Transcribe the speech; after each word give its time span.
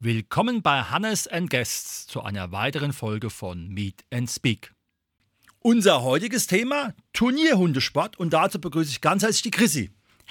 Willkommen 0.00 0.62
bei 0.62 0.82
Hannes 0.82 1.26
and 1.26 1.50
Guests 1.50 2.06
zu 2.06 2.22
einer 2.22 2.52
weiteren 2.52 2.92
Folge 2.92 3.28
von 3.28 3.68
Meet 3.68 4.04
and 4.12 4.30
Speak. 4.30 4.72
Unser 5.60 6.02
heutiges 6.02 6.46
Thema 6.46 6.94
Turnierhundesport 7.18 8.16
und 8.16 8.32
dazu 8.32 8.60
begrüße 8.60 8.92
ich 8.92 9.00
ganz 9.00 9.24
herzlich 9.24 9.42
die 9.42 9.50
Chrissy. 9.50 9.90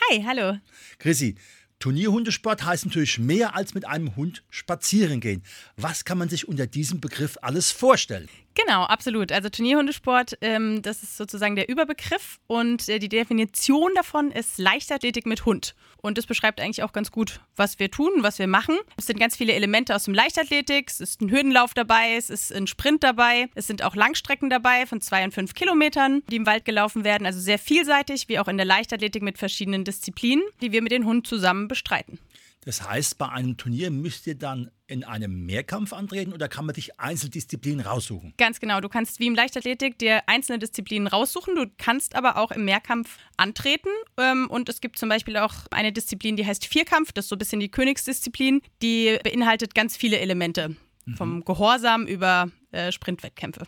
Hi, 0.10 0.24
hallo. 0.26 0.58
Chrissy, 1.00 1.36
Turnierhundesport 1.80 2.64
heißt 2.64 2.86
natürlich 2.86 3.20
mehr 3.20 3.58
als 3.58 3.74
mit 3.74 3.86
einem 3.86 4.16
Hund 4.16 4.46
spazieren 4.50 5.20
gehen. 5.20 5.44
Was 5.76 6.06
kann 6.06 6.18
man 6.18 6.30
sich 6.30 6.48
unter 6.48 6.66
diesem 6.66 7.02
Begriff 7.02 7.38
alles 7.42 7.74
vorstellen? 7.74 8.30
Genau, 8.58 8.86
absolut. 8.86 9.32
Also 9.32 9.50
Turnierhundesport, 9.50 10.40
ähm, 10.42 10.82
das 10.82 11.04
ist 11.04 11.16
sozusagen 11.16 11.56
der 11.56 11.70
Überbegriff 11.70 12.40
und 12.48 12.90
äh, 12.90 12.98
die 12.98 13.08
Definition 13.08 13.92
davon 13.94 14.32
ist 14.32 14.58
Leichtathletik 14.58 15.28
mit 15.28 15.46
Hund. 15.46 15.76
Und 15.98 16.18
das 16.18 16.26
beschreibt 16.26 16.60
eigentlich 16.60 16.82
auch 16.82 16.92
ganz 16.92 17.12
gut, 17.12 17.40
was 17.56 17.78
wir 17.78 17.92
tun, 17.92 18.12
was 18.22 18.40
wir 18.40 18.48
machen. 18.48 18.76
Es 18.98 19.06
sind 19.06 19.20
ganz 19.20 19.38
viele 19.38 19.54
Elemente 19.54 19.96
aus 19.96 20.06
dem 20.06 20.16
Leichtathletik. 20.16 20.90
Es 20.90 21.00
ist 21.00 21.22
ein 21.22 21.30
Hürdenlauf 21.30 21.76
dabei, 21.76 22.16
es 22.18 22.32
ist 22.32 22.52
ein 22.52 22.66
Sprint 22.66 23.04
dabei, 23.04 23.48
es 23.54 23.68
sind 23.68 23.84
auch 23.84 23.96
Langstrecken 23.96 24.50
dabei 24.50 24.88
von 24.88 25.02
zwei 25.02 25.24
und 25.24 25.36
fünf 25.36 25.54
Kilometern, 25.54 26.24
die 26.32 26.38
im 26.38 26.48
Wald 26.48 26.66
gelaufen 26.66 27.04
werden. 27.04 27.28
Also 27.28 27.40
sehr 27.40 27.60
vielseitig, 27.60 28.28
wie 28.28 28.40
auch 28.40 28.48
in 28.48 28.58
der 28.58 28.66
Leichtathletik 28.66 29.22
mit 29.22 29.38
verschiedenen 29.38 29.84
Disziplinen, 29.84 30.44
die 30.62 30.72
wir 30.72 30.82
mit 30.82 30.92
den 30.92 31.06
Hunden 31.06 31.26
zusammen 31.26 31.68
bestreiten. 31.68 32.18
Das 32.62 32.88
heißt, 32.88 33.18
bei 33.18 33.30
einem 33.30 33.56
Turnier 33.56 33.92
müsst 33.92 34.28
ihr 34.28 34.36
dann 34.36 34.72
in 34.88 35.04
einem 35.04 35.46
Mehrkampf 35.46 35.94
antreten 35.94 36.34
oder 36.34 36.48
kann 36.48 36.66
man 36.66 36.76
sich 36.76 37.00
Einzeldisziplinen 37.00 37.86
raussuchen? 37.86 38.34
Ganz 38.38 38.60
genau. 38.60 38.82
Du 38.82 38.90
kannst 38.90 39.20
wie 39.20 39.28
im 39.28 39.36
Leichtathletik 39.36 39.98
dir 39.98 40.28
einzelne 40.28 40.60
Disziplinen 40.60 41.08
raussuchen. 41.08 41.56
Du 41.56 41.66
kannst 41.78 42.16
aber 42.16 42.38
auch 42.38 42.52
im 42.52 42.66
Mehrkampf 42.66 43.18
antreten. 43.38 43.90
Ähm, 44.18 44.48
und 44.50 44.70
es 44.70 44.82
gibt 44.82 44.98
zum 44.98 45.10
Beispiel 45.10 45.38
auch 45.38 45.54
eine 45.72 45.92
Disziplin, 45.92 46.36
die 46.36 46.46
heißt 46.46 46.66
Vierkampf. 46.66 47.12
Das 47.12 47.26
ist 47.26 47.30
so 47.30 47.36
ein 47.36 47.40
bisschen 47.40 47.60
die 47.60 47.70
Königsdisziplin. 47.70 48.62
Die 48.82 49.18
beinhaltet 49.24 49.76
ganz 49.76 49.96
viele 49.96 50.20
Elemente. 50.20 50.76
Mhm. 51.06 51.16
Vom 51.16 51.46
Gehorsam 51.46 52.06
über 52.06 52.50
äh, 52.72 52.92
Sprintwettkämpfe. 52.92 53.68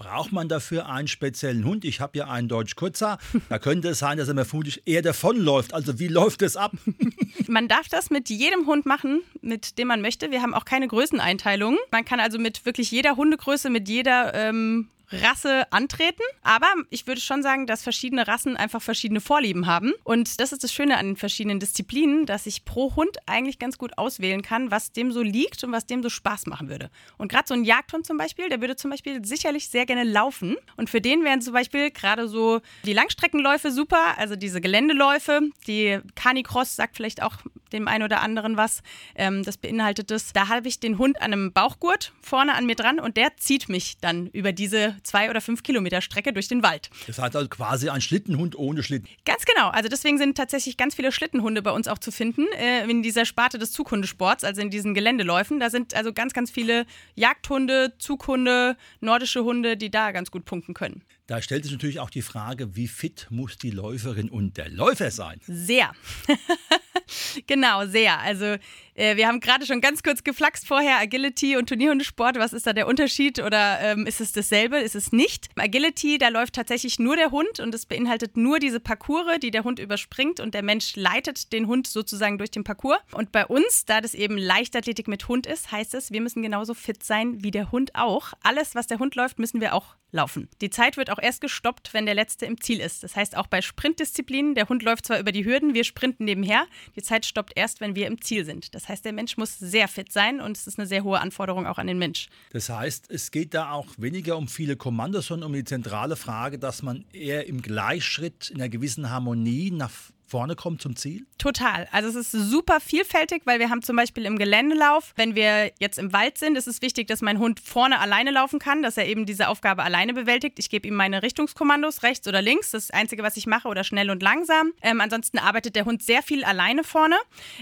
Braucht 0.00 0.32
man 0.32 0.48
dafür 0.48 0.88
einen 0.88 1.08
speziellen 1.08 1.66
Hund? 1.66 1.84
Ich 1.84 2.00
habe 2.00 2.16
ja 2.16 2.26
einen 2.26 2.48
Deutsch 2.48 2.74
Kurzer. 2.74 3.18
Da 3.50 3.58
könnte 3.58 3.90
es 3.90 3.98
sein, 3.98 4.16
dass 4.16 4.28
er 4.28 4.34
mir 4.34 4.46
vermutlich 4.46 4.80
eher 4.86 5.02
davonläuft. 5.02 5.74
Also 5.74 5.98
wie 5.98 6.08
läuft 6.08 6.40
es 6.40 6.56
ab? 6.56 6.72
man 7.48 7.68
darf 7.68 7.86
das 7.90 8.08
mit 8.08 8.30
jedem 8.30 8.66
Hund 8.66 8.86
machen, 8.86 9.20
mit 9.42 9.76
dem 9.76 9.88
man 9.88 10.00
möchte. 10.00 10.30
Wir 10.30 10.40
haben 10.40 10.54
auch 10.54 10.64
keine 10.64 10.88
Größeneinteilung. 10.88 11.76
Man 11.90 12.06
kann 12.06 12.18
also 12.18 12.38
mit 12.38 12.64
wirklich 12.64 12.90
jeder 12.90 13.16
Hundegröße, 13.16 13.68
mit 13.68 13.90
jeder 13.90 14.32
ähm, 14.32 14.88
Rasse 15.12 15.70
antreten. 15.72 16.22
Aber 16.42 16.68
ich 16.90 17.06
würde 17.06 17.20
schon 17.20 17.42
sagen, 17.42 17.66
dass 17.66 17.82
verschiedene 17.82 18.26
Rassen 18.26 18.56
einfach 18.56 18.82
verschiedene 18.82 19.20
Vorlieben 19.20 19.66
haben. 19.66 19.92
Und 20.04 20.40
das 20.40 20.52
ist 20.52 20.64
das 20.64 20.72
Schöne 20.72 20.98
an 20.98 21.06
den 21.06 21.16
verschiedenen 21.16 21.60
Disziplinen, 21.60 22.26
dass 22.26 22.46
ich 22.46 22.64
pro 22.64 22.94
Hund 22.96 23.18
eigentlich 23.26 23.58
ganz 23.58 23.78
gut 23.78 23.98
auswählen 23.98 24.42
kann, 24.42 24.70
was 24.70 24.92
dem 24.92 25.12
so 25.12 25.22
liegt 25.22 25.62
und 25.64 25.72
was 25.72 25.86
dem 25.86 26.02
so 26.02 26.08
Spaß 26.08 26.46
machen 26.46 26.68
würde. 26.68 26.90
Und 27.18 27.30
gerade 27.30 27.46
so 27.46 27.54
ein 27.54 27.64
Jagdhund 27.64 28.06
zum 28.06 28.16
Beispiel, 28.16 28.48
der 28.48 28.60
würde 28.60 28.76
zum 28.76 28.90
Beispiel 28.90 29.24
sicherlich 29.24 29.68
sehr 29.68 29.86
gerne 29.86 30.04
laufen. 30.04 30.56
Und 30.76 30.90
für 30.90 31.00
den 31.00 31.24
wären 31.24 31.40
zum 31.40 31.52
Beispiel 31.52 31.90
gerade 31.90 32.28
so 32.28 32.60
die 32.84 32.92
Langstreckenläufe 32.92 33.70
super, 33.70 34.18
also 34.18 34.36
diese 34.36 34.60
Geländeläufe. 34.60 35.40
Die 35.66 35.98
Canicross 36.14 36.76
sagt 36.76 36.96
vielleicht 36.96 37.22
auch 37.22 37.38
dem 37.72 37.88
einen 37.88 38.04
oder 38.04 38.20
anderen 38.20 38.56
was. 38.56 38.82
Ähm, 39.14 39.42
das 39.42 39.56
beinhaltet 39.56 40.10
es. 40.10 40.32
Da 40.32 40.48
habe 40.48 40.68
ich 40.68 40.80
den 40.80 40.98
Hund 40.98 41.20
an 41.20 41.32
einem 41.32 41.52
Bauchgurt 41.52 42.12
vorne 42.20 42.54
an 42.54 42.66
mir 42.66 42.76
dran 42.76 43.00
und 43.00 43.16
der 43.16 43.36
zieht 43.36 43.68
mich 43.68 43.98
dann 44.00 44.26
über 44.28 44.52
diese 44.52 44.96
zwei 45.02 45.30
oder 45.30 45.40
fünf 45.40 45.62
Kilometer 45.62 46.00
Strecke 46.00 46.32
durch 46.32 46.48
den 46.48 46.62
Wald. 46.62 46.90
Das 47.06 47.18
heißt 47.18 47.36
also 47.36 47.48
quasi 47.48 47.88
ein 47.88 48.00
Schlittenhund 48.00 48.56
ohne 48.56 48.82
Schlitten. 48.82 49.08
Ganz 49.24 49.44
genau. 49.44 49.68
Also 49.68 49.88
deswegen 49.88 50.18
sind 50.18 50.36
tatsächlich 50.36 50.76
ganz 50.76 50.94
viele 50.94 51.12
Schlittenhunde 51.12 51.62
bei 51.62 51.70
uns 51.70 51.88
auch 51.88 51.98
zu 51.98 52.10
finden 52.12 52.46
äh, 52.58 52.88
in 52.88 53.02
dieser 53.02 53.24
Sparte 53.24 53.58
des 53.58 53.72
Zughundesports, 53.72 54.44
also 54.44 54.60
in 54.60 54.70
diesen 54.70 54.94
Geländeläufen. 54.94 55.60
Da 55.60 55.70
sind 55.70 55.94
also 55.94 56.12
ganz, 56.12 56.32
ganz 56.32 56.50
viele 56.50 56.86
Jagdhunde, 57.14 57.94
Zughunde, 57.98 58.76
nordische 59.00 59.44
Hunde, 59.44 59.76
die 59.76 59.90
da 59.90 60.12
ganz 60.12 60.30
gut 60.30 60.44
punkten 60.44 60.74
können. 60.74 61.02
Da 61.30 61.40
stellt 61.40 61.62
sich 61.62 61.70
natürlich 61.70 62.00
auch 62.00 62.10
die 62.10 62.22
Frage, 62.22 62.74
wie 62.74 62.88
fit 62.88 63.28
muss 63.30 63.56
die 63.56 63.70
Läuferin 63.70 64.28
und 64.28 64.56
der 64.56 64.68
Läufer 64.68 65.12
sein? 65.12 65.40
Sehr. 65.46 65.92
genau, 67.46 67.86
sehr. 67.86 68.18
Also 68.18 68.56
äh, 68.94 69.16
wir 69.16 69.28
haben 69.28 69.38
gerade 69.38 69.64
schon 69.64 69.80
ganz 69.80 70.02
kurz 70.02 70.24
geflaxt 70.24 70.66
vorher, 70.66 70.98
Agility 70.98 71.56
und 71.56 71.68
Turnierhundesport. 71.68 72.36
Was 72.38 72.52
ist 72.52 72.66
da 72.66 72.72
der 72.72 72.88
Unterschied 72.88 73.38
oder 73.38 73.78
ähm, 73.80 74.06
ist 74.06 74.20
es 74.20 74.32
dasselbe? 74.32 74.78
Ist 74.78 74.96
es 74.96 75.12
nicht? 75.12 75.48
Agility, 75.56 76.18
da 76.18 76.30
läuft 76.30 76.56
tatsächlich 76.56 76.98
nur 76.98 77.14
der 77.14 77.30
Hund 77.30 77.60
und 77.60 77.72
es 77.76 77.86
beinhaltet 77.86 78.36
nur 78.36 78.58
diese 78.58 78.80
Parcours, 78.80 79.38
die 79.40 79.52
der 79.52 79.62
Hund 79.62 79.78
überspringt 79.78 80.40
und 80.40 80.52
der 80.52 80.64
Mensch 80.64 80.96
leitet 80.96 81.52
den 81.52 81.68
Hund 81.68 81.86
sozusagen 81.86 82.38
durch 82.38 82.50
den 82.50 82.64
Parcours. 82.64 82.98
Und 83.12 83.30
bei 83.30 83.46
uns, 83.46 83.84
da 83.86 84.00
das 84.00 84.14
eben 84.14 84.36
Leichtathletik 84.36 85.06
mit 85.06 85.28
Hund 85.28 85.46
ist, 85.46 85.70
heißt 85.70 85.94
es, 85.94 86.10
wir 86.10 86.20
müssen 86.20 86.42
genauso 86.42 86.74
fit 86.74 87.04
sein 87.04 87.44
wie 87.44 87.52
der 87.52 87.70
Hund 87.70 87.94
auch. 87.94 88.32
Alles, 88.42 88.74
was 88.74 88.88
der 88.88 88.98
Hund 88.98 89.14
läuft, 89.14 89.38
müssen 89.38 89.60
wir 89.60 89.74
auch 89.74 89.94
laufen. 90.12 90.48
Die 90.60 90.70
Zeit 90.70 90.96
wird 90.96 91.10
auch 91.10 91.19
erst 91.22 91.40
gestoppt, 91.40 91.94
wenn 91.94 92.06
der 92.06 92.14
Letzte 92.14 92.46
im 92.46 92.60
Ziel 92.60 92.80
ist. 92.80 93.02
Das 93.02 93.16
heißt 93.16 93.36
auch 93.36 93.46
bei 93.46 93.62
Sprintdisziplinen, 93.62 94.54
der 94.54 94.68
Hund 94.68 94.82
läuft 94.82 95.06
zwar 95.06 95.18
über 95.18 95.32
die 95.32 95.44
Hürden, 95.44 95.74
wir 95.74 95.84
sprinten 95.84 96.24
nebenher. 96.24 96.66
Die 96.96 97.02
Zeit 97.02 97.26
stoppt 97.26 97.52
erst, 97.56 97.80
wenn 97.80 97.94
wir 97.94 98.06
im 98.06 98.20
Ziel 98.20 98.44
sind. 98.44 98.74
Das 98.74 98.88
heißt, 98.88 99.04
der 99.04 99.12
Mensch 99.12 99.36
muss 99.36 99.58
sehr 99.58 99.88
fit 99.88 100.12
sein 100.12 100.40
und 100.40 100.56
es 100.56 100.66
ist 100.66 100.78
eine 100.78 100.86
sehr 100.86 101.04
hohe 101.04 101.20
Anforderung 101.20 101.66
auch 101.66 101.78
an 101.78 101.86
den 101.86 101.98
Mensch. 101.98 102.28
Das 102.52 102.68
heißt, 102.68 103.10
es 103.10 103.30
geht 103.30 103.54
da 103.54 103.72
auch 103.72 103.86
weniger 103.96 104.36
um 104.36 104.48
viele 104.48 104.76
Kommandos, 104.76 105.26
sondern 105.26 105.48
um 105.48 105.54
die 105.54 105.64
zentrale 105.64 106.16
Frage, 106.16 106.58
dass 106.58 106.82
man 106.82 107.04
eher 107.12 107.46
im 107.46 107.62
Gleichschritt 107.62 108.50
in 108.50 108.56
einer 108.56 108.68
gewissen 108.68 109.10
Harmonie 109.10 109.70
nach 109.70 109.90
vorne 110.30 110.56
kommt 110.56 110.82
zum 110.82 110.96
Ziel? 110.96 111.26
Total. 111.38 111.88
Also 111.92 112.08
es 112.08 112.16
ist 112.16 112.50
super 112.50 112.80
vielfältig, 112.80 113.42
weil 113.44 113.60
wir 113.60 113.70
haben 113.70 113.82
zum 113.82 113.96
Beispiel 113.96 114.24
im 114.26 114.38
Geländelauf, 114.38 115.12
wenn 115.16 115.34
wir 115.34 115.72
jetzt 115.78 115.98
im 115.98 116.12
Wald 116.12 116.38
sind, 116.38 116.56
ist 116.56 116.66
es 116.66 116.82
wichtig, 116.82 117.06
dass 117.06 117.22
mein 117.22 117.38
Hund 117.38 117.60
vorne 117.60 118.00
alleine 118.00 118.30
laufen 118.30 118.58
kann, 118.58 118.82
dass 118.82 118.96
er 118.96 119.06
eben 119.06 119.26
diese 119.26 119.48
Aufgabe 119.48 119.82
alleine 119.82 120.12
bewältigt. 120.12 120.58
Ich 120.58 120.70
gebe 120.70 120.88
ihm 120.88 120.94
meine 120.94 121.22
Richtungskommandos, 121.22 122.02
rechts 122.02 122.26
oder 122.26 122.42
links, 122.42 122.70
das 122.70 122.80
das 122.80 122.90
Einzige, 122.90 123.22
was 123.22 123.36
ich 123.36 123.46
mache, 123.46 123.68
oder 123.68 123.84
schnell 123.84 124.10
und 124.10 124.22
langsam. 124.22 124.72
Ähm, 124.82 125.00
ansonsten 125.00 125.38
arbeitet 125.38 125.76
der 125.76 125.84
Hund 125.84 126.02
sehr 126.02 126.22
viel 126.22 126.44
alleine 126.44 126.84
vorne. 126.84 127.16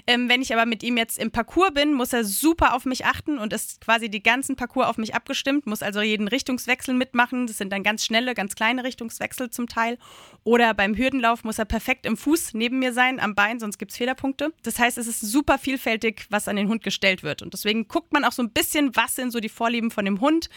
Ähm, 0.07 0.29
wenn 0.29 0.43
ich 0.43 0.53
aber 0.53 0.67
mit 0.67 0.83
ihm 0.83 0.97
jetzt 0.97 1.19
im 1.19 1.31
Parcours 1.31 1.73
bin, 1.75 1.93
muss 1.93 2.13
er 2.13 2.25
super 2.25 2.75
auf 2.75 2.85
mich 2.85 3.05
achten 3.05 3.39
und 3.39 3.53
ist 3.53 3.81
quasi 3.81 4.09
die 4.09 4.23
ganzen 4.23 4.57
Parcours 4.57 4.87
auf 4.87 4.97
mich 4.97 5.15
abgestimmt, 5.15 5.67
muss 5.67 5.83
also 5.83 6.01
jeden 6.01 6.29
Richtungswechsel 6.29 6.95
mitmachen. 6.95 7.47
Das 7.47 7.59
sind 7.59 7.73
dann 7.73 7.83
ganz 7.83 8.05
schnelle, 8.05 8.35
ganz 8.35 8.55
kleine 8.55 8.85
Richtungswechsel 8.85 9.51
zum 9.51 9.69
Teil. 9.69 9.99
Oder 10.45 10.73
beim 10.75 10.97
Hürdenlauf 10.97 11.45
muss 11.45 11.59
er 11.59 11.65
perfekt 11.65 12.07
im 12.07 12.17
Fuß 12.17 12.55
neben 12.59 12.79
mir 12.79 12.93
sein, 12.93 13.21
am 13.21 13.35
Bein, 13.35 13.61
sonst 13.61 13.79
gibt 13.79 13.93
es 13.93 13.97
Fehlerpunkte. 13.97 14.53
Das 14.63 14.79
heißt, 14.79 14.99
es 14.99 15.07
ist 15.07 15.21
super 15.21 15.59
vielfältig, 15.59 16.27
was 16.31 16.49
an 16.49 16.57
den 16.57 16.69
Hund 16.69 16.83
gestellt 16.83 17.23
wird. 17.23 17.43
Und 17.43 17.55
deswegen 17.55 17.89
guckt 17.89 18.13
man 18.13 18.25
auch 18.25 18.33
so 18.33 18.43
ein 18.43 18.51
bisschen, 18.51 18.95
was 18.97 19.17
sind 19.17 19.33
so 19.33 19.41
die 19.41 19.49
Vorlieben 19.49 19.91
von 19.91 20.05
dem 20.05 20.21
Hund. 20.21 20.51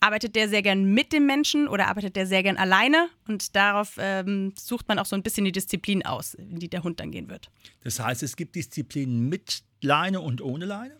Arbeitet 0.00 0.34
der 0.34 0.48
sehr 0.48 0.62
gern 0.62 0.84
mit 0.84 1.12
dem 1.12 1.26
Menschen 1.26 1.68
oder 1.68 1.86
arbeitet 1.86 2.16
der 2.16 2.26
sehr 2.26 2.42
gern 2.42 2.56
alleine? 2.56 3.08
Und 3.28 3.54
darauf 3.54 3.94
ähm, 3.98 4.52
sucht 4.58 4.88
man 4.88 4.98
auch 4.98 5.06
so 5.06 5.14
ein 5.14 5.22
bisschen 5.22 5.44
die 5.44 5.52
Disziplin 5.52 6.04
aus, 6.04 6.34
in 6.34 6.58
die 6.58 6.68
der 6.68 6.82
Hund 6.82 6.98
dann 6.98 7.12
gehen 7.12 7.28
wird. 7.28 7.50
Das 7.84 8.00
heißt, 8.00 8.24
es 8.24 8.34
gibt 8.34 8.56
Disziplinen 8.56 9.28
mit 9.28 9.62
Leine 9.80 10.20
und 10.20 10.40
ohne 10.40 10.64
Leine? 10.64 10.96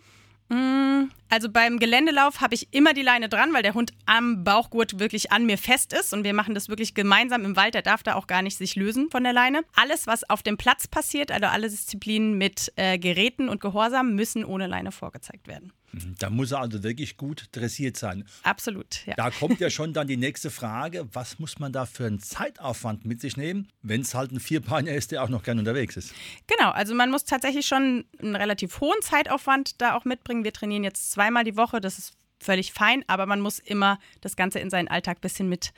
Mm, 0.52 1.10
also 1.30 1.48
beim 1.48 1.78
Geländelauf 1.78 2.42
habe 2.42 2.54
ich 2.54 2.74
immer 2.74 2.92
die 2.92 3.00
Leine 3.00 3.30
dran, 3.30 3.54
weil 3.54 3.62
der 3.62 3.72
Hund 3.72 3.94
am 4.04 4.44
Bauchgurt 4.44 4.98
wirklich 4.98 5.32
an 5.32 5.46
mir 5.46 5.56
fest 5.56 5.94
ist 5.94 6.12
und 6.12 6.24
wir 6.24 6.34
machen 6.34 6.54
das 6.54 6.68
wirklich 6.68 6.94
gemeinsam 6.94 7.46
im 7.46 7.56
Wald. 7.56 7.72
Der 7.72 7.80
darf 7.80 8.02
da 8.02 8.16
auch 8.16 8.26
gar 8.26 8.42
nicht 8.42 8.58
sich 8.58 8.76
lösen 8.76 9.08
von 9.10 9.24
der 9.24 9.32
Leine. 9.32 9.62
Alles, 9.74 10.06
was 10.06 10.28
auf 10.28 10.42
dem 10.42 10.59
Platz 10.59 10.86
passiert, 10.86 11.32
also 11.32 11.47
alle 11.47 11.71
Disziplinen 11.71 12.36
mit 12.36 12.71
äh, 12.77 12.98
Geräten 12.98 13.48
und 13.48 13.62
Gehorsam, 13.62 14.15
müssen 14.15 14.44
ohne 14.44 14.66
Leine 14.66 14.92
vorgezeigt 14.92 15.48
werden. 15.48 15.72
Mhm. 15.92 16.15
Da 16.18 16.30
muss 16.30 16.53
er 16.53 16.60
also 16.60 16.83
wirklich 16.83 17.16
gut 17.16 17.48
dressiert 17.53 17.97
sein. 17.97 18.24
Absolut, 18.42 19.06
ja. 19.06 19.15
Da 19.15 19.30
kommt 19.30 19.60
ja 19.60 19.71
schon 19.71 19.92
dann 19.92 20.06
die 20.06 20.16
nächste 20.16 20.50
Frage, 20.50 21.06
was 21.12 21.39
muss 21.39 21.59
man 21.59 21.72
da 21.72 21.86
für 21.86 22.06
einen 22.06 22.21
Zeitaufwand 22.21 23.04
mit 23.04 23.21
sich 23.21 23.36
nehmen, 23.36 23.68
wenn 23.83 24.00
es 24.00 24.15
halt 24.15 24.33
ein 24.33 24.41
Vierbeiner 24.41 24.92
ist, 24.92 25.12
der 25.12 25.22
auch 25.22 25.28
noch 25.28 25.42
gern 25.42 25.59
unterwegs 25.59 25.97
ist? 25.97 26.15
Genau, 26.47 26.71
also 26.71 26.94
man 26.94 27.10
muss 27.10 27.24
tatsächlich 27.24 27.66
schon 27.66 28.04
einen 28.21 28.36
relativ 28.36 28.80
hohen 28.80 29.00
Zeitaufwand 29.03 29.80
da 29.80 29.94
auch 29.94 30.04
mitbringen. 30.04 30.44
Wir 30.44 30.53
trainieren 30.53 30.84
jetzt 30.84 31.12
zweimal 31.12 31.44
die 31.44 31.56
Woche, 31.56 31.80
das 31.80 31.98
ist 31.98 32.15
völlig 32.41 32.72
fein, 32.72 33.04
aber 33.06 33.27
man 33.27 33.41
muss 33.41 33.59
immer 33.59 33.98
das 34.21 34.36
Ganze 34.36 34.59
in 34.59 34.71
seinen 34.71 34.89
Alltag 34.89 35.18
ein 35.18 35.21
bisschen 35.21 35.48
mit 35.48 35.72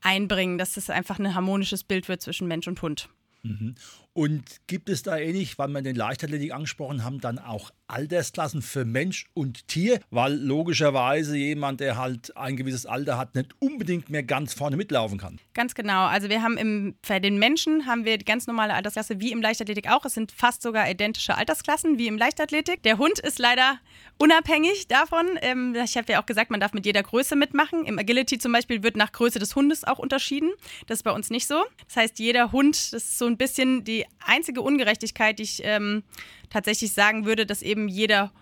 einbringen, 0.00 0.58
dass 0.58 0.76
es 0.76 0.90
einfach 0.90 1.18
ein 1.18 1.34
harmonisches 1.34 1.84
Bild 1.84 2.08
wird 2.08 2.22
zwischen 2.22 2.48
Mensch 2.48 2.68
und 2.68 2.80
Hund. 2.82 3.08
Mhm. 3.42 3.74
Und 4.12 4.42
gibt 4.66 4.88
es 4.88 5.04
da 5.04 5.16
ähnlich, 5.16 5.58
weil 5.58 5.68
wir 5.68 5.80
den 5.80 5.94
Leichtathletik 5.94 6.52
angesprochen 6.52 7.04
haben, 7.04 7.20
dann 7.20 7.38
auch 7.38 7.70
Altersklassen 7.86 8.62
für 8.62 8.84
Mensch 8.84 9.26
und 9.32 9.68
Tier? 9.68 10.00
Weil 10.10 10.34
logischerweise 10.34 11.36
jemand, 11.36 11.78
der 11.78 11.96
halt 11.96 12.36
ein 12.36 12.56
gewisses 12.56 12.84
Alter 12.84 13.16
hat, 13.16 13.36
nicht 13.36 13.54
unbedingt 13.60 14.10
mehr 14.10 14.24
ganz 14.24 14.54
vorne 14.54 14.76
mitlaufen 14.76 15.18
kann. 15.18 15.38
Ganz 15.54 15.76
genau. 15.76 16.06
Also 16.06 16.28
wir 16.28 16.42
haben 16.42 16.56
im, 16.56 16.96
bei 17.06 17.20
den 17.20 17.38
Menschen 17.38 17.86
haben 17.86 18.04
wir 18.04 18.18
die 18.18 18.24
ganz 18.24 18.48
normale 18.48 18.74
Altersklasse 18.74 19.20
wie 19.20 19.30
im 19.30 19.40
Leichtathletik 19.40 19.88
auch. 19.88 20.04
Es 20.04 20.14
sind 20.14 20.32
fast 20.32 20.62
sogar 20.62 20.90
identische 20.90 21.36
Altersklassen 21.36 21.96
wie 21.96 22.08
im 22.08 22.18
Leichtathletik. 22.18 22.82
Der 22.82 22.98
Hund 22.98 23.20
ist 23.20 23.38
leider 23.38 23.78
unabhängig 24.18 24.88
davon. 24.88 25.26
Ähm, 25.42 25.76
ich 25.76 25.96
habe 25.96 26.12
ja 26.12 26.20
auch 26.20 26.26
gesagt, 26.26 26.50
man 26.50 26.58
darf 26.58 26.72
mit 26.72 26.86
jeder 26.86 27.04
Größe 27.04 27.36
mitmachen. 27.36 27.84
Im 27.84 28.00
Agility 28.00 28.38
zum 28.38 28.50
Beispiel 28.50 28.82
wird 28.82 28.96
nach 28.96 29.12
Größe 29.12 29.38
des 29.38 29.54
Hundes 29.54 29.84
auch 29.84 30.00
unterschieden. 30.00 30.50
Das 30.88 30.98
ist 30.98 31.02
bei 31.04 31.12
uns 31.12 31.30
nicht 31.30 31.46
so. 31.46 31.64
Das 31.86 31.96
heißt, 31.96 32.18
jeder 32.18 32.50
Hund, 32.50 32.74
das 32.74 33.04
ist 33.04 33.18
so 33.18 33.27
ein 33.28 33.36
bisschen 33.36 33.84
die 33.84 34.04
einzige 34.24 34.62
Ungerechtigkeit, 34.62 35.38
die 35.38 35.44
ich 35.44 35.60
ähm, 35.64 36.02
tatsächlich 36.50 36.92
sagen 36.92 37.24
würde, 37.24 37.46
dass 37.46 37.62
eben 37.62 37.88
jeder 37.88 38.32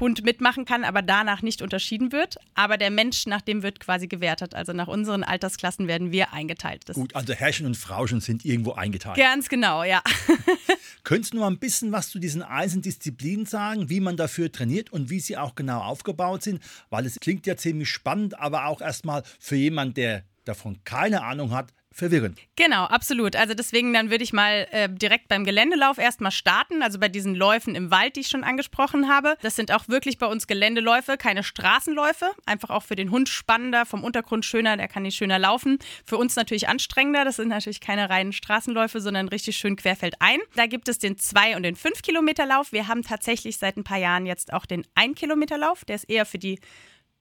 Hund 0.00 0.24
mitmachen 0.24 0.64
kann, 0.64 0.84
aber 0.84 1.02
danach 1.02 1.42
nicht 1.42 1.62
unterschieden 1.62 2.12
wird. 2.12 2.36
Aber 2.54 2.76
der 2.76 2.90
Mensch, 2.90 3.26
nach 3.26 3.40
dem 3.40 3.62
wird 3.62 3.80
quasi 3.80 4.08
gewertet. 4.08 4.54
Also 4.54 4.72
nach 4.72 4.88
unseren 4.88 5.22
Altersklassen 5.22 5.88
werden 5.88 6.12
wir 6.12 6.32
eingeteilt. 6.32 6.82
Das 6.86 6.96
Gut, 6.96 7.14
also 7.14 7.32
Herrchen 7.32 7.66
und 7.66 7.76
Frauchen 7.76 8.20
sind 8.20 8.44
irgendwo 8.44 8.72
eingeteilt. 8.72 9.16
Ganz 9.16 9.48
genau, 9.48 9.84
ja. 9.84 10.02
Könntest 11.04 11.34
du 11.34 11.38
mal 11.38 11.48
ein 11.48 11.58
bisschen 11.58 11.92
was 11.92 12.10
zu 12.10 12.18
diesen 12.18 12.42
einzelnen 12.42 12.82
Disziplinen 12.82 13.46
sagen, 13.46 13.88
wie 13.88 14.00
man 14.00 14.16
dafür 14.16 14.50
trainiert 14.50 14.92
und 14.92 15.08
wie 15.08 15.20
sie 15.20 15.36
auch 15.36 15.54
genau 15.54 15.80
aufgebaut 15.80 16.42
sind? 16.42 16.62
Weil 16.90 17.06
es 17.06 17.20
klingt 17.20 17.46
ja 17.46 17.56
ziemlich 17.56 17.88
spannend, 17.88 18.38
aber 18.38 18.66
auch 18.66 18.80
erstmal 18.80 19.22
für 19.38 19.56
jemanden, 19.56 19.94
der 19.94 20.24
davon 20.48 20.82
keine 20.84 21.22
Ahnung 21.22 21.50
hat, 21.52 21.72
verwirrend. 21.96 22.38
Genau, 22.56 22.84
absolut. 22.84 23.36
Also 23.36 23.54
deswegen 23.54 23.92
dann 23.92 24.10
würde 24.10 24.22
ich 24.22 24.32
mal 24.32 24.66
äh, 24.70 24.88
direkt 24.88 25.28
beim 25.28 25.44
Geländelauf 25.44 25.98
erstmal 25.98 26.30
starten, 26.30 26.82
also 26.82 26.98
bei 26.98 27.08
diesen 27.08 27.34
Läufen 27.34 27.74
im 27.74 27.90
Wald, 27.90 28.16
die 28.16 28.20
ich 28.20 28.28
schon 28.28 28.44
angesprochen 28.44 29.08
habe. 29.08 29.36
Das 29.40 29.56
sind 29.56 29.72
auch 29.72 29.88
wirklich 29.88 30.18
bei 30.18 30.26
uns 30.26 30.46
Geländeläufe, 30.46 31.16
keine 31.16 31.42
Straßenläufe. 31.42 32.30
Einfach 32.44 32.70
auch 32.70 32.82
für 32.82 32.96
den 32.96 33.10
Hund 33.10 33.28
spannender, 33.28 33.86
vom 33.86 34.04
Untergrund 34.04 34.44
schöner, 34.44 34.76
der 34.76 34.88
kann 34.88 35.04
nicht 35.04 35.16
schöner 35.16 35.38
laufen. 35.38 35.78
Für 36.04 36.18
uns 36.18 36.36
natürlich 36.36 36.68
anstrengender. 36.68 37.24
Das 37.24 37.36
sind 37.36 37.48
natürlich 37.48 37.80
keine 37.80 38.10
reinen 38.10 38.32
Straßenläufe, 38.32 39.00
sondern 39.00 39.28
richtig 39.28 39.56
schön 39.56 39.76
querfeldein. 39.76 40.40
Da 40.54 40.66
gibt 40.66 40.88
es 40.88 40.98
den 40.98 41.16
2 41.16 41.56
und 41.56 41.62
den 41.62 41.76
5 41.76 42.02
Kilometer 42.02 42.44
Lauf. 42.46 42.72
Wir 42.72 42.88
haben 42.88 43.02
tatsächlich 43.02 43.56
seit 43.56 43.76
ein 43.76 43.84
paar 43.84 43.98
Jahren 43.98 44.26
jetzt 44.26 44.52
auch 44.52 44.66
den 44.66 44.86
1 44.94 45.18
Kilometer 45.18 45.56
Lauf. 45.56 45.84
Der 45.86 45.96
ist 45.96 46.04
eher 46.04 46.26
für 46.26 46.38
die 46.38 46.60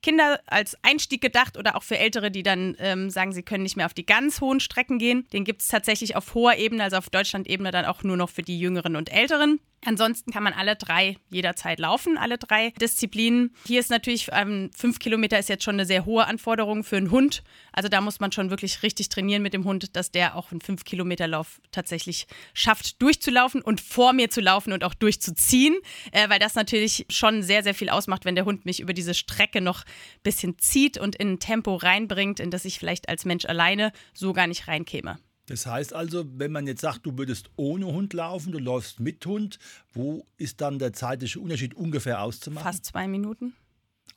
Kinder 0.06 0.40
als 0.46 0.78
Einstieg 0.84 1.20
gedacht 1.20 1.58
oder 1.58 1.76
auch 1.76 1.82
für 1.82 1.98
Ältere, 1.98 2.30
die 2.30 2.44
dann 2.44 2.76
ähm, 2.78 3.10
sagen, 3.10 3.34
sie 3.34 3.42
können 3.42 3.64
nicht 3.64 3.76
mehr 3.76 3.88
auf 3.88 3.96
die 3.96 4.06
ganz 4.06 4.40
hohen 4.40 4.60
Strecken 4.60 5.00
gehen. 5.00 5.26
Den 5.34 5.46
gibt 5.46 5.64
es 5.64 5.68
tatsächlich 5.68 6.16
auf 6.16 6.36
hoher 6.36 6.58
Ebene, 6.58 6.84
also 6.84 6.98
auf 6.98 7.10
Deutschland-Ebene 7.10 7.72
dann 7.72 7.86
auch 7.86 8.04
nur 8.04 8.16
noch 8.16 8.30
für 8.30 8.44
die 8.44 8.60
Jüngeren 8.60 8.96
und 8.98 9.12
Älteren. 9.12 9.60
Ansonsten 9.86 10.32
kann 10.32 10.44
man 10.44 10.54
alle 10.54 10.76
drei 10.76 11.18
jederzeit 11.30 11.80
laufen, 11.80 12.18
alle 12.18 12.38
drei 12.38 12.72
Disziplinen. 12.82 13.56
Hier 13.68 13.80
ist 13.80 13.92
natürlich, 13.92 14.30
ähm, 14.32 14.72
fünf 14.76 15.00
Kilometer 15.00 15.38
ist 15.38 15.48
jetzt 15.48 15.64
schon 15.64 15.76
eine 15.76 15.86
sehr 15.86 16.06
hohe 16.06 16.26
Anforderung 16.26 16.84
für 16.84 16.98
einen 16.98 17.12
Hund. 17.12 17.44
Also 17.72 17.88
da 17.88 18.02
muss 18.02 18.20
man 18.20 18.32
schon 18.32 18.50
wirklich 18.50 18.82
richtig 18.84 19.10
trainieren 19.10 19.44
mit 19.44 19.54
dem 19.54 19.64
Hund, 19.64 19.96
dass 19.96 20.12
der 20.12 20.36
auch 20.36 20.52
einen 20.52 20.62
fünf 20.62 20.84
Kilometer 20.86 21.28
Lauf 21.28 21.62
tatsächlich 21.72 22.26
schafft, 22.54 23.02
durchzulaufen 23.02 23.62
und 23.62 23.80
vor 23.80 24.14
mir 24.14 24.30
zu 24.30 24.42
laufen 24.42 24.74
und 24.74 24.84
auch 24.84 24.96
durchzuziehen, 24.96 25.76
äh, 26.12 26.30
weil 26.30 26.40
das 26.40 26.56
natürlich 26.56 27.06
schon 27.10 27.44
sehr, 27.44 27.64
sehr 27.64 27.76
viel 27.76 27.90
ausmacht, 27.90 28.26
wenn 28.26 28.36
der 28.36 28.46
Hund 28.46 28.66
mich 28.66 28.80
über 28.80 28.94
diese 28.94 29.14
Strecke 29.14 29.62
noch 29.62 29.84
ein 29.86 30.24
bisschen 30.24 30.58
zieht 30.58 30.98
und 30.98 31.16
in 31.16 31.34
ein 31.34 31.40
Tempo 31.40 31.76
reinbringt, 31.76 32.40
in 32.40 32.50
das 32.50 32.66
ich 32.66 32.80
vielleicht 32.80 33.08
als 33.08 33.26
Mensch 33.26 33.46
alleine 33.46 33.92
so 34.14 34.34
gar 34.34 34.48
nicht 34.48 34.68
reinkäme. 34.68 35.20
Das 35.48 35.66
heißt 35.66 35.94
also, 35.94 36.26
wenn 36.38 36.52
man 36.52 36.66
jetzt 36.66 36.82
sagt, 36.82 37.06
du 37.06 37.18
würdest 37.18 37.50
ohne 37.56 37.86
Hund 37.86 38.14
laufen, 38.14 38.52
du 38.52 38.60
läufst 38.60 39.00
mit 39.00 39.26
Hund, 39.26 39.60
wo 39.94 40.26
ist 40.38 40.62
dann 40.62 40.80
der 40.80 40.94
zeitliche 40.94 41.40
Unterschied 41.40 41.76
ungefähr 41.76 42.22
auszumachen? 42.22 42.66
Fast 42.66 42.86
zwei 42.86 43.08
Minuten. 43.08 43.54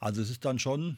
Also 0.01 0.23
es 0.23 0.31
ist 0.31 0.45
dann 0.45 0.59
schon 0.59 0.97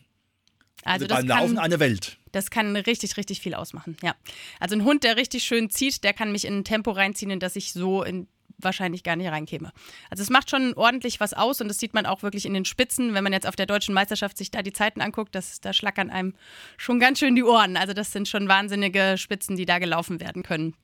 also 0.85 1.07
beim 1.07 1.27
Laufen 1.27 1.59
eine 1.59 1.81
Welt. 1.81 2.19
Das 2.33 2.51
kann 2.51 2.77
richtig, 2.77 3.17
richtig 3.17 3.41
viel 3.41 3.55
ausmachen, 3.55 3.97
ja. 4.03 4.15
Also 4.61 4.77
ein 4.77 4.85
Hund, 4.85 5.05
der 5.05 5.17
richtig 5.17 5.43
schön 5.43 5.69
zieht, 5.71 6.05
der 6.05 6.13
kann 6.13 6.33
mich 6.33 6.45
in 6.45 6.59
ein 6.59 6.65
Tempo 6.65 6.93
reinziehen, 6.93 7.31
in 7.31 7.41
das 7.41 7.57
ich 7.57 7.73
so 7.73 8.03
in 8.03 8.29
wahrscheinlich 8.63 9.03
gar 9.03 9.17
nicht 9.17 9.31
reinkäme. 9.31 9.73
Also 10.11 10.23
es 10.23 10.31
macht 10.31 10.51
schon 10.51 10.75
ordentlich 10.75 11.21
was 11.21 11.35
aus 11.35 11.61
und 11.61 11.69
das 11.69 11.79
sieht 11.79 11.95
man 11.95 12.07
auch 12.07 12.23
wirklich 12.23 12.47
in 12.47 12.55
den 12.55 12.65
Spitzen, 12.65 13.15
wenn 13.15 13.25
man 13.25 13.33
jetzt 13.33 13.47
auf 13.47 13.57
der 13.57 13.67
deutschen 13.67 13.95
Meisterschaft 13.95 14.37
sich 14.37 14.51
da 14.51 14.63
die 14.63 14.73
Zeiten 14.73 15.01
anguckt, 15.01 15.35
das, 15.35 15.61
da 15.61 15.73
schlackern 15.73 16.11
einem 16.11 16.35
schon 16.77 17.01
ganz 17.01 17.19
schön 17.19 17.35
die 17.35 17.45
Ohren. 17.45 17.77
Also 17.77 17.93
das 17.93 18.13
sind 18.13 18.29
schon 18.29 18.49
wahnsinnige 18.49 19.17
Spitzen, 19.17 19.57
die 19.57 19.67
da 19.67 19.79
gelaufen 19.79 20.21
werden 20.21 20.43
können. 20.43 20.75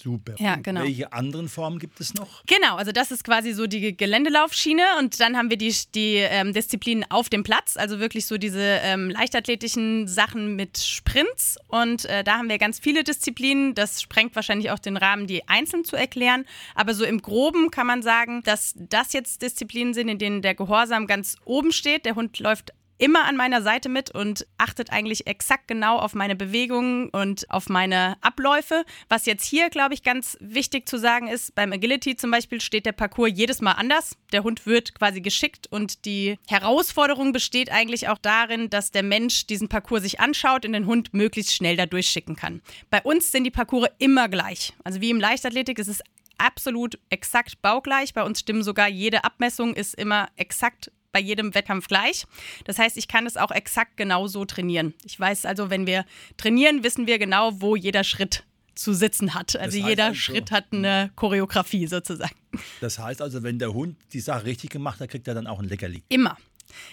Super. 0.00 0.34
Ja, 0.38 0.56
genau. 0.56 0.82
Welche 0.82 1.12
anderen 1.12 1.48
Formen 1.48 1.78
gibt 1.78 2.00
es 2.00 2.12
noch? 2.12 2.44
Genau, 2.46 2.76
also 2.76 2.92
das 2.92 3.10
ist 3.10 3.24
quasi 3.24 3.52
so 3.52 3.66
die 3.66 3.96
Geländelaufschiene 3.96 4.82
und 4.98 5.18
dann 5.20 5.36
haben 5.36 5.48
wir 5.48 5.56
die, 5.56 5.74
die 5.94 6.16
ähm, 6.16 6.52
Disziplinen 6.52 7.04
auf 7.10 7.30
dem 7.30 7.42
Platz, 7.42 7.76
also 7.76 7.98
wirklich 7.98 8.26
so 8.26 8.36
diese 8.36 8.60
ähm, 8.60 9.08
leichtathletischen 9.08 10.06
Sachen 10.06 10.54
mit 10.54 10.78
Sprints 10.78 11.56
und 11.68 12.04
äh, 12.04 12.24
da 12.24 12.36
haben 12.36 12.50
wir 12.50 12.58
ganz 12.58 12.78
viele 12.78 13.04
Disziplinen. 13.04 13.74
Das 13.74 14.02
sprengt 14.02 14.36
wahrscheinlich 14.36 14.70
auch 14.70 14.78
den 14.78 14.98
Rahmen, 14.98 15.26
die 15.26 15.48
einzeln 15.48 15.84
zu 15.84 15.96
erklären, 15.96 16.44
aber 16.74 16.92
so 16.92 17.04
im 17.04 17.22
Groben 17.22 17.70
kann 17.70 17.86
man 17.86 18.02
sagen, 18.02 18.42
dass 18.44 18.74
das 18.76 19.14
jetzt 19.14 19.40
Disziplinen 19.40 19.94
sind, 19.94 20.08
in 20.08 20.18
denen 20.18 20.42
der 20.42 20.54
Gehorsam 20.54 21.06
ganz 21.06 21.36
oben 21.46 21.72
steht. 21.72 22.04
Der 22.04 22.16
Hund 22.16 22.38
läuft 22.38 22.72
immer 22.98 23.24
an 23.24 23.36
meiner 23.36 23.62
Seite 23.62 23.88
mit 23.88 24.10
und 24.10 24.46
achtet 24.58 24.90
eigentlich 24.90 25.26
exakt 25.26 25.68
genau 25.68 25.98
auf 25.98 26.14
meine 26.14 26.36
Bewegungen 26.36 27.08
und 27.10 27.50
auf 27.50 27.68
meine 27.68 28.16
Abläufe. 28.20 28.84
Was 29.08 29.26
jetzt 29.26 29.44
hier, 29.44 29.70
glaube 29.70 29.94
ich, 29.94 30.02
ganz 30.02 30.36
wichtig 30.40 30.88
zu 30.88 30.98
sagen 30.98 31.28
ist, 31.28 31.54
beim 31.54 31.72
Agility 31.72 32.16
zum 32.16 32.30
Beispiel 32.30 32.60
steht 32.60 32.86
der 32.86 32.92
Parcours 32.92 33.30
jedes 33.34 33.60
Mal 33.60 33.72
anders. 33.72 34.16
Der 34.32 34.42
Hund 34.42 34.66
wird 34.66 34.94
quasi 34.94 35.20
geschickt 35.20 35.66
und 35.70 36.04
die 36.04 36.38
Herausforderung 36.48 37.32
besteht 37.32 37.70
eigentlich 37.70 38.08
auch 38.08 38.18
darin, 38.18 38.70
dass 38.70 38.90
der 38.90 39.02
Mensch 39.02 39.46
diesen 39.46 39.68
Parcours 39.68 40.02
sich 40.02 40.20
anschaut 40.20 40.64
und 40.64 40.72
den 40.72 40.86
Hund 40.86 41.12
möglichst 41.12 41.54
schnell 41.54 41.76
da 41.76 41.86
durchschicken 41.86 42.36
kann. 42.36 42.62
Bei 42.90 43.02
uns 43.02 43.32
sind 43.32 43.44
die 43.44 43.50
Parcours 43.50 43.88
immer 43.98 44.28
gleich. 44.28 44.74
Also 44.84 45.00
wie 45.00 45.10
im 45.10 45.20
Leichtathletik 45.20 45.78
ist 45.78 45.88
es 45.88 46.02
absolut 46.38 46.98
exakt 47.10 47.60
baugleich. 47.62 48.14
Bei 48.14 48.22
uns 48.22 48.40
stimmen 48.40 48.62
sogar 48.62 48.88
jede 48.88 49.24
Abmessung 49.24 49.74
ist 49.74 49.94
immer 49.94 50.28
exakt 50.36 50.90
bei 51.16 51.20
jedem 51.22 51.54
Wettkampf 51.54 51.88
gleich. 51.88 52.26
Das 52.64 52.78
heißt, 52.78 52.98
ich 52.98 53.08
kann 53.08 53.26
es 53.26 53.38
auch 53.38 53.50
exakt 53.50 53.96
genauso 53.96 54.44
trainieren. 54.44 54.92
Ich 55.02 55.18
weiß 55.18 55.46
also, 55.46 55.70
wenn 55.70 55.86
wir 55.86 56.04
trainieren, 56.36 56.84
wissen 56.84 57.06
wir 57.06 57.18
genau, 57.18 57.58
wo 57.62 57.74
jeder 57.74 58.04
Schritt 58.04 58.44
zu 58.74 58.92
sitzen 58.92 59.32
hat. 59.32 59.56
Also 59.56 59.78
jeder 59.78 60.08
also, 60.08 60.20
Schritt 60.20 60.50
hat 60.50 60.66
eine 60.72 61.10
Choreografie 61.16 61.86
sozusagen. 61.86 62.36
Das 62.82 62.98
heißt 62.98 63.22
also, 63.22 63.42
wenn 63.42 63.58
der 63.58 63.72
Hund 63.72 63.96
die 64.12 64.20
Sache 64.20 64.44
richtig 64.44 64.68
gemacht 64.68 65.00
hat, 65.00 65.08
kriegt 65.08 65.26
er 65.26 65.32
dann 65.32 65.46
auch 65.46 65.58
ein 65.58 65.64
Leckerli. 65.64 66.02
Immer. 66.10 66.36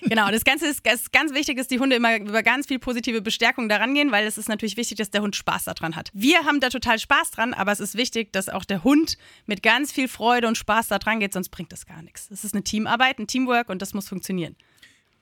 Genau, 0.01 0.30
das 0.31 0.44
Ganze 0.44 0.68
ist, 0.68 0.85
ist, 0.88 1.12
ganz 1.12 1.33
wichtig, 1.33 1.57
dass 1.57 1.68
die 1.68 1.80
Hunde 1.80 1.95
immer 1.95 2.18
über 2.18 2.44
ganz 2.44 2.68
viel 2.68 2.80
positive 2.80 3.21
Bestärkung 3.21 3.69
daran 3.69 3.94
gehen, 3.94 4.12
weil 4.12 4.25
es 4.25 4.38
ist 4.38 4.50
natürlich 4.50 4.77
wichtig, 4.77 4.97
dass 4.97 5.12
der 5.12 5.21
Hund 5.21 5.35
Spaß 5.35 5.65
daran 5.65 5.95
hat. 5.95 6.09
Wir 6.13 6.45
haben 6.45 6.59
da 6.59 6.69
total 6.69 7.00
Spaß 7.00 7.31
dran, 7.31 7.53
aber 7.53 7.71
es 7.71 7.80
ist 7.80 7.95
wichtig, 7.95 8.31
dass 8.33 8.50
auch 8.50 8.65
der 8.65 8.83
Hund 8.83 9.18
mit 9.45 9.63
ganz 9.63 9.92
viel 9.92 10.07
Freude 10.07 10.47
und 10.47 10.57
Spaß 10.57 10.87
da 10.87 10.99
dran 10.99 11.19
geht, 11.19 11.33
sonst 11.33 11.49
bringt 11.49 11.71
das 11.71 11.85
gar 11.85 12.02
nichts. 12.02 12.30
Es 12.31 12.44
ist 12.44 12.54
eine 12.54 12.63
Teamarbeit, 12.63 13.19
ein 13.19 13.28
Teamwork 13.28 13.69
und 13.69 13.81
das 13.81 13.94
muss 13.94 14.07
funktionieren. 14.07 14.56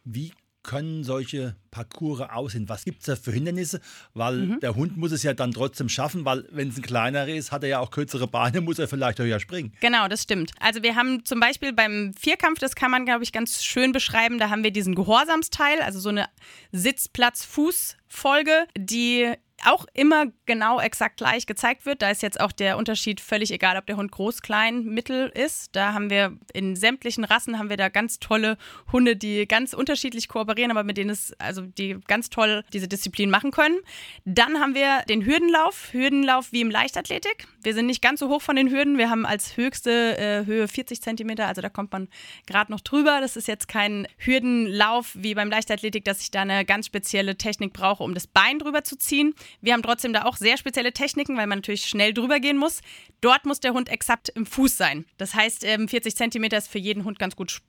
Wie 0.03 0.33
können 0.63 1.03
solche 1.03 1.55
Parcours 1.71 2.21
aussehen? 2.21 2.69
Was 2.69 2.85
gibt 2.85 2.99
es 2.99 3.05
da 3.05 3.15
für 3.15 3.31
Hindernisse? 3.31 3.81
Weil 4.13 4.37
mhm. 4.37 4.59
der 4.59 4.75
Hund 4.75 4.97
muss 4.97 5.11
es 5.11 5.23
ja 5.23 5.33
dann 5.33 5.51
trotzdem 5.51 5.89
schaffen, 5.89 6.25
weil 6.25 6.47
wenn 6.51 6.69
es 6.69 6.77
ein 6.77 6.81
kleinerer 6.81 7.27
ist, 7.27 7.51
hat 7.51 7.63
er 7.63 7.69
ja 7.69 7.79
auch 7.79 7.91
kürzere 7.91 8.27
Beine, 8.27 8.61
muss 8.61 8.79
er 8.79 8.87
vielleicht 8.87 9.19
höher 9.19 9.39
springen. 9.39 9.73
Genau, 9.81 10.07
das 10.07 10.23
stimmt. 10.23 10.51
Also 10.59 10.83
wir 10.83 10.95
haben 10.95 11.25
zum 11.25 11.39
Beispiel 11.39 11.73
beim 11.73 12.13
Vierkampf, 12.13 12.59
das 12.59 12.75
kann 12.75 12.91
man, 12.91 13.05
glaube 13.05 13.23
ich, 13.23 13.31
ganz 13.31 13.63
schön 13.63 13.91
beschreiben, 13.91 14.37
da 14.37 14.49
haben 14.49 14.63
wir 14.63 14.71
diesen 14.71 14.95
Gehorsamsteil, 14.95 15.81
also 15.81 15.99
so 15.99 16.09
eine 16.09 16.27
Sitzplatz-Fuß-Folge, 16.71 18.67
die 18.77 19.33
auch 19.65 19.85
immer 19.93 20.25
genau 20.45 20.79
exakt 20.79 21.17
gleich 21.17 21.45
gezeigt 21.45 21.85
wird. 21.85 22.01
Da 22.01 22.09
ist 22.09 22.21
jetzt 22.21 22.39
auch 22.39 22.51
der 22.51 22.77
Unterschied 22.77 23.21
völlig 23.21 23.51
egal, 23.51 23.77
ob 23.77 23.85
der 23.85 23.97
Hund 23.97 24.11
groß, 24.11 24.41
klein, 24.41 24.85
mittel 24.85 25.29
ist. 25.29 25.75
Da 25.75 25.93
haben 25.93 26.09
wir 26.09 26.37
in 26.53 26.75
sämtlichen 26.75 27.23
Rassen 27.23 27.57
haben 27.57 27.69
wir 27.69 27.77
da 27.77 27.89
ganz 27.89 28.19
tolle 28.19 28.57
Hunde, 28.91 29.15
die 29.15 29.47
ganz 29.47 29.73
unterschiedlich 29.73 30.27
kooperieren, 30.27 30.71
aber 30.71 30.83
mit 30.83 30.97
denen 30.97 31.09
es 31.09 31.33
also 31.39 31.61
die 31.61 31.97
ganz 32.07 32.29
toll 32.29 32.63
diese 32.73 32.87
Disziplin 32.87 33.29
machen 33.29 33.51
können. 33.51 33.77
Dann 34.25 34.59
haben 34.59 34.75
wir 34.75 35.03
den 35.09 35.25
Hürdenlauf, 35.25 35.93
Hürdenlauf 35.93 36.51
wie 36.51 36.61
im 36.61 36.71
Leichtathletik. 36.71 37.47
Wir 37.63 37.73
sind 37.73 37.85
nicht 37.85 38.01
ganz 38.01 38.19
so 38.19 38.29
hoch 38.29 38.41
von 38.41 38.55
den 38.55 38.69
Hürden. 38.69 38.97
Wir 38.97 39.09
haben 39.09 39.25
als 39.25 39.57
höchste 39.57 40.17
äh, 40.17 40.45
Höhe 40.45 40.67
40 40.67 41.01
Zentimeter, 41.01 41.47
also 41.47 41.61
da 41.61 41.69
kommt 41.69 41.91
man 41.91 42.07
gerade 42.47 42.71
noch 42.71 42.81
drüber. 42.81 43.19
Das 43.21 43.37
ist 43.37 43.47
jetzt 43.47 43.67
kein 43.67 44.07
Hürdenlauf 44.17 45.11
wie 45.13 45.35
beim 45.35 45.49
Leichtathletik, 45.49 46.05
dass 46.05 46.21
ich 46.21 46.31
da 46.31 46.41
eine 46.41 46.65
ganz 46.65 46.87
spezielle 46.87 47.37
Technik 47.37 47.73
brauche, 47.73 48.03
um 48.03 48.13
das 48.13 48.27
Bein 48.27 48.59
drüber 48.59 48.83
zu 48.83 48.97
ziehen. 48.97 49.33
Wir 49.59 49.73
haben 49.73 49.83
trotzdem 49.83 50.13
da 50.13 50.23
auch 50.23 50.37
sehr 50.37 50.57
spezielle 50.57 50.93
Techniken, 50.93 51.37
weil 51.37 51.47
man 51.47 51.59
natürlich 51.59 51.85
schnell 51.85 52.13
drüber 52.13 52.39
gehen 52.39 52.57
muss. 52.57 52.81
Dort 53.19 53.45
muss 53.45 53.59
der 53.59 53.73
Hund 53.73 53.89
exakt 53.89 54.29
im 54.29 54.45
Fuß 54.45 54.77
sein. 54.77 55.05
Das 55.17 55.33
heißt, 55.33 55.65
40 55.65 55.93
ähm, 55.93 56.15
Zentimeter 56.15 56.57
ist 56.57 56.69
für 56.69 56.79
jeden 56.79 57.03
Hund 57.03 57.19
ganz 57.19 57.35
gut 57.35 57.61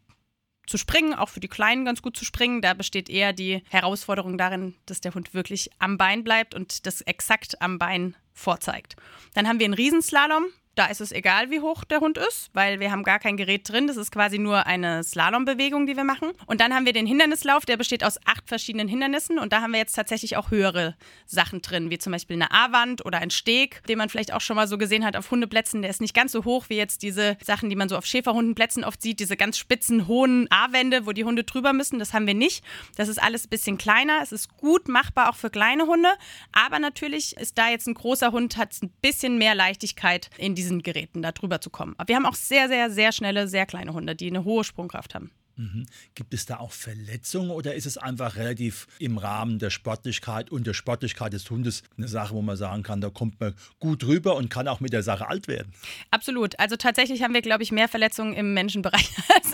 zu 0.66 0.78
springen, 0.78 1.14
auch 1.14 1.28
für 1.28 1.40
die 1.40 1.48
Kleinen 1.48 1.84
ganz 1.84 2.02
gut 2.02 2.16
zu 2.16 2.24
springen. 2.24 2.62
Da 2.62 2.74
besteht 2.74 3.10
eher 3.10 3.32
die 3.32 3.62
Herausforderung 3.68 4.38
darin, 4.38 4.74
dass 4.86 5.00
der 5.00 5.14
Hund 5.14 5.34
wirklich 5.34 5.70
am 5.78 5.98
Bein 5.98 6.24
bleibt 6.24 6.54
und 6.54 6.86
das 6.86 7.00
exakt 7.02 7.60
am 7.60 7.78
Bein 7.78 8.16
vorzeigt. 8.32 8.96
Dann 9.34 9.48
haben 9.48 9.58
wir 9.58 9.64
einen 9.64 9.74
Riesenslalom. 9.74 10.44
Da 10.74 10.86
ist 10.86 11.02
es 11.02 11.12
egal, 11.12 11.50
wie 11.50 11.60
hoch 11.60 11.84
der 11.84 12.00
Hund 12.00 12.16
ist, 12.16 12.48
weil 12.54 12.80
wir 12.80 12.90
haben 12.90 13.02
gar 13.02 13.18
kein 13.18 13.36
Gerät 13.36 13.68
drin. 13.68 13.88
Das 13.88 13.98
ist 13.98 14.10
quasi 14.10 14.38
nur 14.38 14.66
eine 14.66 15.04
Slalombewegung, 15.04 15.86
die 15.86 15.96
wir 15.96 16.04
machen. 16.04 16.30
Und 16.46 16.62
dann 16.62 16.72
haben 16.72 16.86
wir 16.86 16.94
den 16.94 17.06
Hindernislauf, 17.06 17.66
der 17.66 17.76
besteht 17.76 18.02
aus 18.02 18.18
acht 18.24 18.48
verschiedenen 18.48 18.88
Hindernissen. 18.88 19.38
Und 19.38 19.52
da 19.52 19.60
haben 19.60 19.72
wir 19.72 19.80
jetzt 19.80 19.92
tatsächlich 19.92 20.38
auch 20.38 20.50
höhere 20.50 20.96
Sachen 21.26 21.60
drin, 21.60 21.90
wie 21.90 21.98
zum 21.98 22.12
Beispiel 22.12 22.36
eine 22.36 22.50
A-Wand 22.52 23.04
oder 23.04 23.18
ein 23.18 23.28
Steg, 23.28 23.82
den 23.86 23.98
man 23.98 24.08
vielleicht 24.08 24.32
auch 24.32 24.40
schon 24.40 24.56
mal 24.56 24.66
so 24.66 24.78
gesehen 24.78 25.04
hat 25.04 25.14
auf 25.14 25.30
Hundeplätzen. 25.30 25.82
Der 25.82 25.90
ist 25.90 26.00
nicht 26.00 26.14
ganz 26.14 26.32
so 26.32 26.46
hoch 26.46 26.70
wie 26.70 26.76
jetzt 26.76 27.02
diese 27.02 27.36
Sachen, 27.42 27.68
die 27.68 27.76
man 27.76 27.90
so 27.90 27.98
auf 27.98 28.06
Schäferhundenplätzen 28.06 28.82
oft 28.82 29.02
sieht, 29.02 29.20
diese 29.20 29.36
ganz 29.36 29.58
spitzen, 29.58 30.06
hohen 30.06 30.50
A-Wände, 30.50 31.04
wo 31.04 31.12
die 31.12 31.24
Hunde 31.24 31.44
drüber 31.44 31.74
müssen. 31.74 31.98
Das 31.98 32.14
haben 32.14 32.26
wir 32.26 32.34
nicht. 32.34 32.64
Das 32.96 33.08
ist 33.08 33.22
alles 33.22 33.44
ein 33.44 33.50
bisschen 33.50 33.76
kleiner. 33.76 34.20
Es 34.22 34.32
ist 34.32 34.56
gut 34.56 34.88
machbar 34.88 35.28
auch 35.28 35.36
für 35.36 35.50
kleine 35.50 35.86
Hunde. 35.86 36.08
Aber 36.52 36.78
natürlich 36.78 37.36
ist 37.36 37.58
da 37.58 37.68
jetzt 37.68 37.86
ein 37.88 37.94
großer 37.94 38.32
Hund, 38.32 38.56
hat 38.56 38.74
ein 38.82 38.90
bisschen 39.02 39.36
mehr 39.36 39.54
Leichtigkeit 39.54 40.30
in 40.38 40.54
die 40.54 40.62
diesen 40.62 40.83
Geräten 40.83 41.23
da 41.23 41.33
drüber 41.33 41.61
zu 41.61 41.71
kommen. 41.71 41.95
Aber 41.99 42.09
wir 42.09 42.16
haben 42.16 42.26
auch 42.26 42.35
sehr, 42.35 42.69
sehr, 42.69 42.90
sehr 42.90 43.12
schnelle, 43.12 43.49
sehr 43.49 43.66
kleine 43.66 43.92
Hunde, 43.92 44.14
die 44.14 44.28
eine 44.28 44.45
hohe 44.45 44.64
Sprungkraft 44.64 45.14
haben. 45.14 45.31
Mhm. 45.57 45.87
Gibt 46.14 46.33
es 46.33 46.47
da 46.47 46.59
auch 46.59 46.73
Verletzungen 46.73 47.50
oder 47.50 47.75
ist 47.75 47.85
es 47.85 47.99
einfach 47.99 48.37
relativ 48.37 48.87
im 48.99 49.19
Rahmen 49.19 49.59
der 49.59 49.71
Sportlichkeit 49.71 50.50
und 50.50 50.66
der 50.66 50.73
Sportlichkeit 50.73 51.33
des 51.33 51.49
Hundes 51.50 51.83
eine 51.99 52.09
Sache, 52.09 52.35
wo 52.35 52.40
man 52.40 52.57
sagen 52.57 52.83
kann, 52.83 53.00
da 53.00 53.11
kommt 53.11 53.38
man 53.38 53.54
gut 53.78 54.04
rüber 54.04 54.37
und 54.37 54.49
kann 54.49 54.66
auch 54.66 54.81
mit 54.81 54.92
der 54.92 55.02
Sache 55.02 55.28
alt 55.28 55.49
werden? 55.49 55.73
Absolut. 56.11 56.59
Also 56.59 56.76
tatsächlich 56.76 57.23
haben 57.23 57.35
wir, 57.35 57.42
glaube 57.42 57.62
ich, 57.62 57.71
mehr 57.71 57.88
Verletzungen 57.88 58.33
im 58.33 58.54
Menschenbereich 58.54 59.11
als 59.35 59.52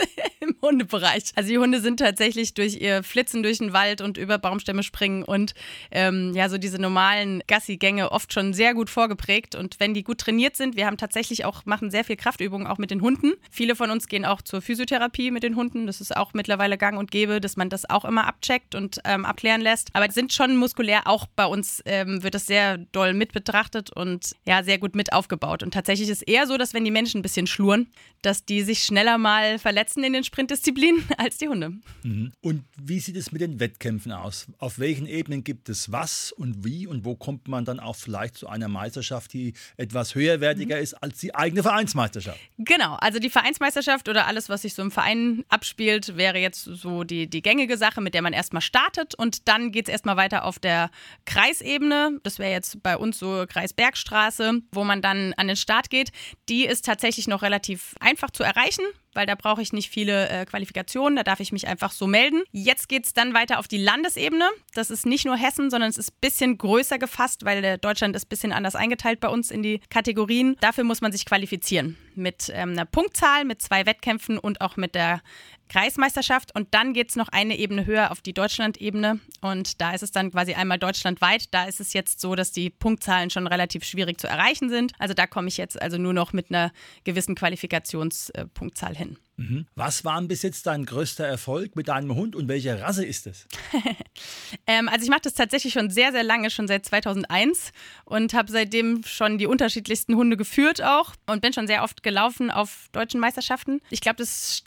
Hundebereich. 0.62 1.32
Also 1.34 1.50
die 1.50 1.58
Hunde 1.58 1.80
sind 1.80 1.98
tatsächlich 1.98 2.54
durch 2.54 2.80
ihr 2.80 3.02
Flitzen 3.02 3.42
durch 3.42 3.58
den 3.58 3.72
Wald 3.72 4.00
und 4.00 4.18
über 4.18 4.38
Baumstämme 4.38 4.82
springen 4.82 5.22
und 5.22 5.54
ähm, 5.90 6.32
ja, 6.34 6.48
so 6.48 6.58
diese 6.58 6.78
normalen 6.80 7.42
Gassi-Gänge 7.46 8.12
oft 8.12 8.32
schon 8.32 8.52
sehr 8.52 8.74
gut 8.74 8.90
vorgeprägt. 8.90 9.54
Und 9.54 9.80
wenn 9.80 9.94
die 9.94 10.02
gut 10.02 10.18
trainiert 10.18 10.56
sind, 10.56 10.76
wir 10.76 10.86
haben 10.86 10.96
tatsächlich 10.96 11.44
auch, 11.44 11.64
machen 11.64 11.90
sehr 11.90 12.04
viel 12.04 12.16
Kraftübungen 12.16 12.66
auch 12.66 12.78
mit 12.78 12.90
den 12.90 13.02
Hunden. 13.02 13.32
Viele 13.50 13.76
von 13.76 13.90
uns 13.90 14.08
gehen 14.08 14.24
auch 14.24 14.42
zur 14.42 14.60
Physiotherapie 14.60 15.30
mit 15.30 15.42
den 15.42 15.56
Hunden. 15.56 15.86
Das 15.86 16.00
ist 16.00 16.16
auch 16.16 16.34
mittlerweile 16.34 16.78
gang 16.78 16.98
und 16.98 17.10
gäbe, 17.10 17.40
dass 17.40 17.56
man 17.56 17.70
das 17.70 17.88
auch 17.88 18.04
immer 18.04 18.26
abcheckt 18.26 18.74
und 18.74 19.00
ähm, 19.04 19.24
abklären 19.24 19.60
lässt. 19.60 19.90
Aber 19.94 20.10
sind 20.10 20.32
schon 20.32 20.56
muskulär 20.56 21.06
auch 21.06 21.26
bei 21.26 21.46
uns, 21.46 21.82
ähm, 21.84 22.22
wird 22.22 22.34
das 22.34 22.46
sehr 22.46 22.78
doll 22.78 23.14
mit 23.14 23.32
betrachtet 23.32 23.90
und 23.90 24.34
ja, 24.46 24.62
sehr 24.62 24.78
gut 24.78 24.94
mit 24.94 25.12
aufgebaut. 25.12 25.62
Und 25.62 25.72
tatsächlich 25.72 26.08
ist 26.08 26.22
eher 26.22 26.46
so, 26.46 26.56
dass 26.56 26.74
wenn 26.74 26.84
die 26.84 26.90
Menschen 26.90 27.18
ein 27.18 27.22
bisschen 27.22 27.46
schluren, 27.46 27.88
dass 28.22 28.44
die 28.44 28.62
sich 28.62 28.82
schneller 28.82 29.18
mal 29.18 29.58
verletzen 29.58 30.02
in 30.02 30.12
den 30.12 30.24
Sprintdisziplinen 30.48 31.04
als 31.18 31.36
die 31.38 31.48
Hunde. 31.48 31.72
Mhm. 32.02 32.32
Und 32.40 32.64
wie 32.80 33.00
sieht 33.00 33.16
es 33.16 33.32
mit 33.32 33.40
den 33.40 33.60
Wettkämpfen 33.60 34.12
aus? 34.12 34.46
Auf 34.58 34.78
welchen 34.78 35.06
Ebenen 35.06 35.44
gibt 35.44 35.68
es 35.68 35.92
was 35.92 36.32
und 36.32 36.64
wie 36.64 36.86
und 36.86 37.04
wo 37.04 37.14
kommt 37.16 37.48
man 37.48 37.64
dann 37.64 37.80
auch 37.80 37.96
vielleicht 37.96 38.36
zu 38.36 38.48
einer 38.48 38.68
Meisterschaft, 38.68 39.32
die 39.32 39.52
etwas 39.76 40.14
höherwertiger 40.14 40.76
mhm. 40.76 40.82
ist 40.82 40.94
als 40.94 41.18
die 41.18 41.34
eigene 41.34 41.62
Vereinsmeisterschaft? 41.62 42.38
Genau, 42.58 42.94
also 42.94 43.18
die 43.18 43.30
Vereinsmeisterschaft 43.30 44.08
oder 44.08 44.26
alles, 44.26 44.48
was 44.48 44.62
sich 44.62 44.74
so 44.74 44.82
im 44.82 44.90
Verein 44.90 45.44
abspielt, 45.48 46.16
wäre 46.16 46.38
jetzt 46.38 46.64
so 46.64 47.04
die, 47.04 47.28
die 47.28 47.42
gängige 47.42 47.76
Sache, 47.76 48.00
mit 48.00 48.14
der 48.14 48.22
man 48.22 48.32
erstmal 48.32 48.62
startet 48.62 49.14
und 49.14 49.48
dann 49.48 49.70
geht 49.70 49.88
es 49.88 49.92
erstmal 49.92 50.16
weiter 50.16 50.44
auf 50.44 50.58
der 50.58 50.90
Kreisebene. 51.26 52.20
Das 52.22 52.38
wäre 52.38 52.52
jetzt 52.52 52.82
bei 52.82 52.96
uns 52.96 53.18
so 53.18 53.44
Kreisbergstraße, 53.46 54.62
wo 54.72 54.84
man 54.84 55.02
dann 55.02 55.34
an 55.34 55.48
den 55.48 55.56
Start 55.56 55.90
geht. 55.90 56.10
Die 56.48 56.64
ist 56.64 56.84
tatsächlich 56.84 57.28
noch 57.28 57.42
relativ 57.42 57.94
einfach 58.00 58.30
zu 58.30 58.42
erreichen 58.42 58.84
weil 59.18 59.26
da 59.26 59.34
brauche 59.34 59.60
ich 59.60 59.72
nicht 59.72 59.90
viele 59.90 60.28
äh, 60.28 60.46
Qualifikationen, 60.46 61.16
da 61.16 61.24
darf 61.24 61.40
ich 61.40 61.50
mich 61.50 61.66
einfach 61.66 61.90
so 61.90 62.06
melden. 62.06 62.44
Jetzt 62.52 62.88
geht 62.88 63.04
es 63.04 63.14
dann 63.14 63.34
weiter 63.34 63.58
auf 63.58 63.66
die 63.66 63.76
Landesebene. 63.76 64.48
Das 64.74 64.90
ist 64.90 65.06
nicht 65.06 65.24
nur 65.26 65.36
Hessen, 65.36 65.70
sondern 65.70 65.90
es 65.90 65.98
ist 65.98 66.12
ein 66.12 66.18
bisschen 66.20 66.56
größer 66.56 67.00
gefasst, 67.00 67.44
weil 67.44 67.78
Deutschland 67.78 68.14
ist 68.14 68.26
ein 68.26 68.28
bisschen 68.28 68.52
anders 68.52 68.76
eingeteilt 68.76 69.18
bei 69.18 69.28
uns 69.28 69.50
in 69.50 69.64
die 69.64 69.80
Kategorien. 69.90 70.54
Dafür 70.60 70.84
muss 70.84 71.00
man 71.00 71.10
sich 71.10 71.24
qualifizieren 71.24 71.96
mit 72.18 72.50
ähm, 72.54 72.72
einer 72.72 72.84
Punktzahl, 72.84 73.44
mit 73.44 73.62
zwei 73.62 73.86
Wettkämpfen 73.86 74.38
und 74.38 74.60
auch 74.60 74.76
mit 74.76 74.94
der 74.94 75.22
Kreismeisterschaft. 75.68 76.54
Und 76.54 76.74
dann 76.74 76.92
geht 76.92 77.10
es 77.10 77.16
noch 77.16 77.28
eine 77.28 77.56
Ebene 77.58 77.86
höher 77.86 78.10
auf 78.10 78.20
die 78.20 78.32
Deutschland-Ebene. 78.32 79.20
Und 79.40 79.80
da 79.80 79.92
ist 79.92 80.02
es 80.02 80.10
dann 80.10 80.30
quasi 80.30 80.54
einmal 80.54 80.78
deutschlandweit. 80.78 81.52
Da 81.54 81.64
ist 81.64 81.80
es 81.80 81.92
jetzt 81.92 82.20
so, 82.20 82.34
dass 82.34 82.52
die 82.52 82.70
Punktzahlen 82.70 83.30
schon 83.30 83.46
relativ 83.46 83.84
schwierig 83.84 84.20
zu 84.20 84.26
erreichen 84.26 84.68
sind. 84.68 84.92
Also 84.98 85.14
da 85.14 85.26
komme 85.26 85.48
ich 85.48 85.56
jetzt 85.56 85.80
also 85.80 85.98
nur 85.98 86.12
noch 86.12 86.32
mit 86.32 86.50
einer 86.50 86.72
gewissen 87.04 87.34
Qualifikationspunktzahl 87.34 88.96
hin. 88.96 89.18
Mhm. 89.38 89.66
Was 89.76 90.04
war 90.04 90.20
bis 90.22 90.42
jetzt 90.42 90.66
dein 90.66 90.84
größter 90.84 91.24
Erfolg 91.24 91.76
mit 91.76 91.86
deinem 91.86 92.14
Hund 92.16 92.34
und 92.34 92.48
welche 92.48 92.80
Rasse 92.80 93.04
ist 93.04 93.28
es? 93.28 93.46
ähm, 94.66 94.88
also 94.88 95.04
ich 95.04 95.10
mache 95.10 95.20
das 95.22 95.34
tatsächlich 95.34 95.72
schon 95.72 95.90
sehr, 95.90 96.10
sehr 96.10 96.24
lange, 96.24 96.50
schon 96.50 96.66
seit 96.66 96.84
2001 96.84 97.70
und 98.04 98.34
habe 98.34 98.50
seitdem 98.50 99.04
schon 99.04 99.38
die 99.38 99.46
unterschiedlichsten 99.46 100.16
Hunde 100.16 100.36
geführt 100.36 100.82
auch 100.82 101.14
und 101.26 101.40
bin 101.40 101.52
schon 101.52 101.68
sehr 101.68 101.84
oft 101.84 102.02
gelaufen 102.02 102.50
auf 102.50 102.88
deutschen 102.90 103.20
Meisterschaften. 103.20 103.80
Ich 103.90 104.00
glaube, 104.00 104.16
das 104.16 104.64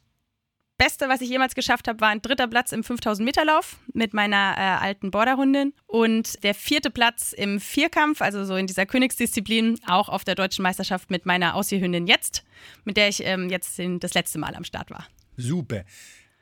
Beste, 0.81 1.09
was 1.09 1.21
ich 1.21 1.29
jemals 1.29 1.53
geschafft 1.53 1.87
habe, 1.87 2.01
war 2.01 2.09
ein 2.09 2.23
dritter 2.23 2.47
Platz 2.47 2.71
im 2.71 2.83
5000 2.83 3.23
Meter 3.23 3.45
Lauf 3.45 3.77
mit 3.93 4.15
meiner 4.15 4.55
äh, 4.57 4.83
alten 4.83 5.11
Borderhundin 5.11 5.73
und 5.85 6.43
der 6.43 6.55
vierte 6.55 6.89
Platz 6.89 7.33
im 7.33 7.59
Vierkampf, 7.59 8.19
also 8.19 8.45
so 8.45 8.55
in 8.55 8.65
dieser 8.65 8.87
Königsdisziplin, 8.87 9.79
auch 9.85 10.09
auf 10.09 10.23
der 10.23 10.33
deutschen 10.33 10.63
Meisterschaft 10.63 11.11
mit 11.11 11.27
meiner 11.27 11.53
Aussiehhündin 11.53 12.07
jetzt, 12.07 12.43
mit 12.83 12.97
der 12.97 13.09
ich 13.09 13.23
ähm, 13.23 13.51
jetzt 13.51 13.79
das 13.99 14.15
letzte 14.15 14.39
Mal 14.39 14.55
am 14.55 14.63
Start 14.63 14.89
war. 14.89 15.05
Super. 15.37 15.83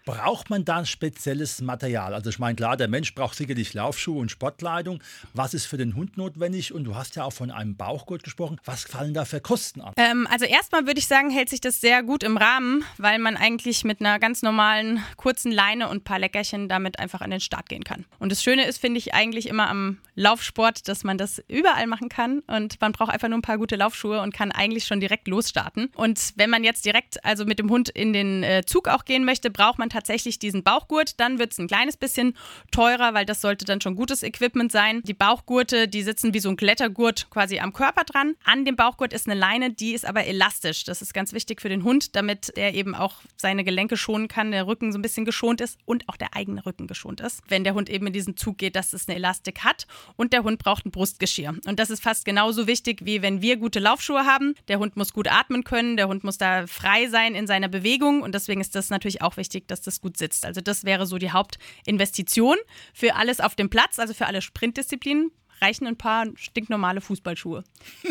Braucht 0.05 0.49
man 0.49 0.65
da 0.65 0.77
ein 0.77 0.85
spezielles 0.85 1.61
Material? 1.61 2.13
Also 2.13 2.29
ich 2.29 2.39
meine, 2.39 2.55
klar, 2.55 2.77
der 2.77 2.87
Mensch 2.87 3.13
braucht 3.13 3.35
sicherlich 3.35 3.73
Laufschuhe 3.73 4.19
und 4.19 4.31
Sportkleidung. 4.31 5.03
Was 5.33 5.53
ist 5.53 5.65
für 5.65 5.77
den 5.77 5.95
Hund 5.95 6.17
notwendig? 6.17 6.73
Und 6.73 6.85
du 6.85 6.95
hast 6.95 7.15
ja 7.15 7.23
auch 7.23 7.33
von 7.33 7.51
einem 7.51 7.75
Bauchgurt 7.75 8.23
gesprochen. 8.23 8.59
Was 8.65 8.83
fallen 8.83 9.13
da 9.13 9.25
für 9.25 9.39
Kosten 9.41 9.81
an? 9.81 9.93
Ähm, 9.97 10.27
also 10.31 10.45
erstmal 10.45 10.87
würde 10.87 10.99
ich 10.99 11.07
sagen, 11.07 11.29
hält 11.29 11.49
sich 11.49 11.61
das 11.61 11.81
sehr 11.81 12.03
gut 12.03 12.23
im 12.23 12.37
Rahmen, 12.37 12.83
weil 12.97 13.19
man 13.19 13.37
eigentlich 13.37 13.83
mit 13.83 13.99
einer 13.99 14.19
ganz 14.19 14.41
normalen 14.41 15.03
kurzen 15.17 15.51
Leine 15.51 15.89
und 15.89 15.97
ein 15.97 16.03
paar 16.03 16.19
Leckerchen 16.19 16.69
damit 16.69 16.99
einfach 16.99 17.21
an 17.21 17.31
den 17.31 17.41
Start 17.41 17.69
gehen 17.69 17.83
kann. 17.83 18.05
Und 18.19 18.31
das 18.31 18.41
Schöne 18.41 18.65
ist, 18.65 18.79
finde 18.79 18.97
ich 18.97 19.13
eigentlich 19.13 19.47
immer 19.47 19.69
am 19.69 19.97
Laufsport, 20.19 20.87
dass 20.89 21.05
man 21.05 21.17
das 21.17 21.41
überall 21.47 21.87
machen 21.87 22.09
kann 22.09 22.39
und 22.41 22.79
man 22.81 22.91
braucht 22.91 23.11
einfach 23.11 23.29
nur 23.29 23.37
ein 23.37 23.41
paar 23.41 23.57
gute 23.57 23.77
Laufschuhe 23.77 24.21
und 24.21 24.33
kann 24.33 24.51
eigentlich 24.51 24.85
schon 24.85 24.99
direkt 24.99 25.29
losstarten. 25.29 25.91
Und 25.95 26.33
wenn 26.35 26.49
man 26.49 26.65
jetzt 26.65 26.85
direkt 26.85 27.23
also 27.23 27.45
mit 27.45 27.57
dem 27.57 27.69
Hund 27.69 27.87
in 27.87 28.11
den 28.11 28.43
äh, 28.43 28.63
Zug 28.65 28.89
auch 28.89 29.05
gehen 29.05 29.23
möchte, 29.23 29.49
braucht 29.49 29.79
man 29.79 29.89
tatsächlich 29.89 30.37
diesen 30.37 30.61
Bauchgurt. 30.61 31.19
Dann 31.21 31.39
wird 31.39 31.53
es 31.53 31.57
ein 31.57 31.67
kleines 31.67 31.95
bisschen 31.95 32.35
teurer, 32.71 33.13
weil 33.13 33.25
das 33.25 33.39
sollte 33.39 33.63
dann 33.63 33.79
schon 33.79 33.95
gutes 33.95 34.21
Equipment 34.21 34.73
sein. 34.73 35.01
Die 35.03 35.13
Bauchgurte, 35.13 35.87
die 35.87 36.03
sitzen 36.03 36.33
wie 36.33 36.39
so 36.39 36.49
ein 36.49 36.57
Klettergurt 36.57 37.29
quasi 37.29 37.59
am 37.59 37.71
Körper 37.71 38.03
dran. 38.03 38.35
An 38.43 38.65
dem 38.65 38.75
Bauchgurt 38.75 39.13
ist 39.13 39.25
eine 39.25 39.39
Leine, 39.39 39.71
die 39.71 39.93
ist 39.93 40.05
aber 40.05 40.25
elastisch. 40.25 40.83
Das 40.83 41.01
ist 41.01 41.13
ganz 41.13 41.31
wichtig 41.31 41.61
für 41.61 41.69
den 41.69 41.83
Hund, 41.85 42.17
damit 42.17 42.51
er 42.57 42.73
eben 42.73 42.93
auch 42.93 43.15
seine 43.37 43.63
Gelenke 43.63 43.95
schonen 43.95 44.27
kann, 44.27 44.51
der 44.51 44.67
Rücken 44.67 44.91
so 44.91 44.99
ein 44.99 45.01
bisschen 45.01 45.23
geschont 45.23 45.61
ist 45.61 45.79
und 45.85 46.09
auch 46.09 46.17
der 46.17 46.35
eigene 46.35 46.65
Rücken 46.65 46.87
geschont 46.87 47.21
ist. 47.21 47.41
Wenn 47.47 47.63
der 47.63 47.73
Hund 47.73 47.89
eben 47.89 48.07
in 48.07 48.13
diesen 48.13 48.35
Zug 48.35 48.57
geht, 48.57 48.75
dass 48.75 48.91
es 48.91 49.07
eine 49.07 49.15
Elastik 49.15 49.63
hat. 49.63 49.87
Und 50.15 50.33
der 50.33 50.43
Hund 50.43 50.59
braucht 50.59 50.85
ein 50.85 50.91
Brustgeschirr. 50.91 51.55
Und 51.65 51.79
das 51.79 51.89
ist 51.89 52.03
fast 52.03 52.25
genauso 52.25 52.67
wichtig, 52.67 53.05
wie 53.05 53.21
wenn 53.21 53.41
wir 53.41 53.57
gute 53.57 53.79
Laufschuhe 53.79 54.25
haben. 54.25 54.55
Der 54.67 54.79
Hund 54.79 54.95
muss 54.97 55.13
gut 55.13 55.27
atmen 55.27 55.63
können, 55.63 55.97
der 55.97 56.07
Hund 56.07 56.23
muss 56.23 56.37
da 56.37 56.67
frei 56.67 57.07
sein 57.07 57.35
in 57.35 57.47
seiner 57.47 57.67
Bewegung. 57.67 58.21
Und 58.21 58.35
deswegen 58.35 58.61
ist 58.61 58.75
das 58.75 58.89
natürlich 58.89 59.21
auch 59.21 59.37
wichtig, 59.37 59.67
dass 59.67 59.81
das 59.81 60.01
gut 60.01 60.17
sitzt. 60.17 60.45
Also 60.45 60.61
das 60.61 60.83
wäre 60.83 61.05
so 61.05 61.17
die 61.17 61.31
Hauptinvestition 61.31 62.57
für 62.93 63.15
alles 63.15 63.39
auf 63.39 63.55
dem 63.55 63.69
Platz, 63.69 63.99
also 63.99 64.13
für 64.13 64.25
alle 64.25 64.41
Sprintdisziplinen 64.41 65.31
reichen 65.61 65.87
ein 65.87 65.97
paar 65.97 66.25
stinknormale 66.35 67.01
Fußballschuhe, 67.01 67.63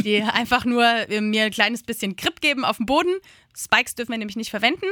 die 0.05 0.23
einfach 0.33 0.65
nur 0.65 0.85
äh, 0.85 1.21
mir 1.21 1.45
ein 1.45 1.51
kleines 1.51 1.83
bisschen 1.83 2.17
Grip 2.17 2.41
geben 2.41 2.65
auf 2.65 2.77
dem 2.77 2.87
Boden. 2.87 3.15
Spikes 3.57 3.95
dürfen 3.95 4.13
wir 4.13 4.19
nämlich 4.19 4.37
nicht 4.37 4.51
verwenden, 4.51 4.87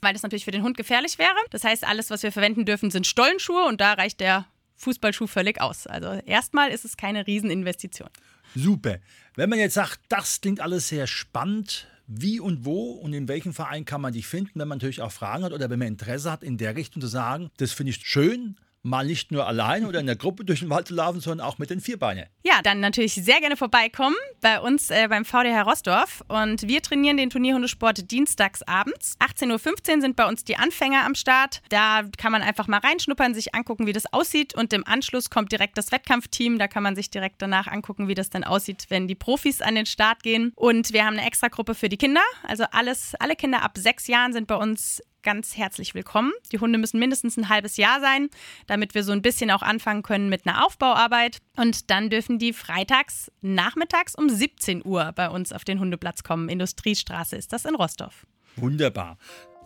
weil 0.00 0.12
das 0.12 0.22
natürlich 0.22 0.44
für 0.44 0.50
den 0.50 0.62
Hund 0.62 0.76
gefährlich 0.76 1.18
wäre. 1.18 1.36
Das 1.50 1.64
heißt, 1.64 1.86
alles, 1.86 2.10
was 2.10 2.22
wir 2.22 2.32
verwenden 2.32 2.64
dürfen, 2.64 2.90
sind 2.90 3.06
Stollenschuhe 3.06 3.64
und 3.64 3.80
da 3.80 3.94
reicht 3.94 4.20
der 4.20 4.46
Fußballschuh 4.78 5.26
völlig 5.26 5.60
aus. 5.60 5.86
Also 5.86 6.12
erstmal 6.26 6.70
ist 6.70 6.84
es 6.84 6.96
keine 6.96 7.26
Rieseninvestition. 7.26 8.08
Super. 8.54 8.98
Wenn 9.34 9.50
man 9.50 9.58
jetzt 9.58 9.74
sagt, 9.74 10.00
das 10.08 10.40
klingt 10.40 10.60
alles 10.60 10.88
sehr 10.88 11.06
spannend, 11.06 11.86
wie 12.06 12.40
und 12.40 12.64
wo 12.64 12.92
und 12.92 13.12
in 13.12 13.28
welchem 13.28 13.52
Verein 13.52 13.84
kann 13.84 14.00
man 14.00 14.14
dich 14.14 14.26
finden, 14.26 14.58
wenn 14.58 14.68
man 14.68 14.78
natürlich 14.78 15.02
auch 15.02 15.12
Fragen 15.12 15.44
hat 15.44 15.52
oder 15.52 15.68
wenn 15.68 15.78
man 15.78 15.88
Interesse 15.88 16.32
hat, 16.32 16.42
in 16.42 16.56
der 16.56 16.74
Richtung 16.74 17.02
zu 17.02 17.08
sagen, 17.08 17.50
das 17.58 17.72
finde 17.72 17.90
ich 17.90 18.00
schön, 18.06 18.56
mal 18.82 19.04
nicht 19.04 19.32
nur 19.32 19.46
allein 19.46 19.84
oder 19.84 20.00
in 20.00 20.06
der 20.06 20.16
Gruppe 20.16 20.44
durch 20.44 20.60
den 20.60 20.70
Wald 20.70 20.88
zu 20.88 20.94
laufen, 20.94 21.20
sondern 21.20 21.46
auch 21.46 21.58
mit 21.58 21.70
den 21.70 21.80
Vierbeinen. 21.80 22.26
Ja, 22.42 22.62
dann 22.62 22.80
natürlich 22.80 23.14
sehr 23.14 23.40
gerne 23.40 23.56
vorbeikommen 23.56 24.16
bei 24.40 24.60
uns 24.60 24.90
äh, 24.90 25.08
beim 25.08 25.24
VDH 25.24 25.62
Rosdorf. 25.62 26.24
Und 26.28 26.66
wir 26.66 26.82
trainieren 26.82 27.16
den 27.16 27.30
Turnierhundesport 27.30 28.10
dienstags 28.10 28.62
abends. 28.62 29.16
18.15 29.20 29.96
Uhr 29.96 30.00
sind 30.00 30.16
bei 30.16 30.26
uns 30.26 30.44
die 30.44 30.56
Anfänger 30.56 31.04
am 31.04 31.14
Start. 31.14 31.60
Da 31.68 32.02
kann 32.16 32.32
man 32.32 32.42
einfach 32.42 32.68
mal 32.68 32.78
reinschnuppern, 32.78 33.34
sich 33.34 33.54
angucken, 33.54 33.86
wie 33.86 33.92
das 33.92 34.12
aussieht. 34.12 34.54
Und 34.54 34.72
im 34.72 34.86
Anschluss 34.86 35.30
kommt 35.30 35.52
direkt 35.52 35.76
das 35.76 35.92
Wettkampfteam. 35.92 36.58
Da 36.58 36.68
kann 36.68 36.82
man 36.82 36.96
sich 36.96 37.10
direkt 37.10 37.42
danach 37.42 37.66
angucken, 37.66 38.08
wie 38.08 38.14
das 38.14 38.30
dann 38.30 38.44
aussieht, 38.44 38.86
wenn 38.88 39.08
die 39.08 39.14
Profis 39.14 39.60
an 39.60 39.74
den 39.74 39.86
Start 39.86 40.22
gehen. 40.22 40.52
Und 40.54 40.92
wir 40.92 41.04
haben 41.04 41.18
eine 41.18 41.26
Extragruppe 41.26 41.74
für 41.74 41.88
die 41.88 41.98
Kinder. 41.98 42.22
Also 42.44 42.64
alles, 42.70 43.14
alle 43.16 43.36
Kinder 43.36 43.62
ab 43.62 43.76
sechs 43.76 44.06
Jahren 44.06 44.32
sind 44.32 44.46
bei 44.46 44.56
uns 44.56 45.02
ganz 45.22 45.56
herzlich 45.56 45.94
willkommen. 45.94 46.32
Die 46.52 46.58
Hunde 46.58 46.78
müssen 46.78 46.98
mindestens 46.98 47.36
ein 47.36 47.48
halbes 47.48 47.76
Jahr 47.76 48.00
sein, 48.00 48.28
damit 48.66 48.94
wir 48.94 49.04
so 49.04 49.12
ein 49.12 49.22
bisschen 49.22 49.50
auch 49.50 49.62
anfangen 49.62 50.02
können 50.02 50.28
mit 50.28 50.46
einer 50.46 50.64
Aufbauarbeit. 50.64 51.38
Und 51.56 51.90
dann 51.90 52.10
dürfen 52.10 52.38
die 52.38 52.52
freitags 52.52 53.30
nachmittags 53.40 54.14
um 54.14 54.28
17 54.28 54.84
Uhr 54.84 55.12
bei 55.14 55.28
uns 55.28 55.52
auf 55.52 55.64
den 55.64 55.80
Hundeplatz 55.80 56.22
kommen. 56.22 56.48
Industriestraße 56.48 57.36
ist 57.36 57.52
das 57.52 57.64
in 57.64 57.74
Rostorf. 57.74 58.26
Wunderbar. 58.56 59.18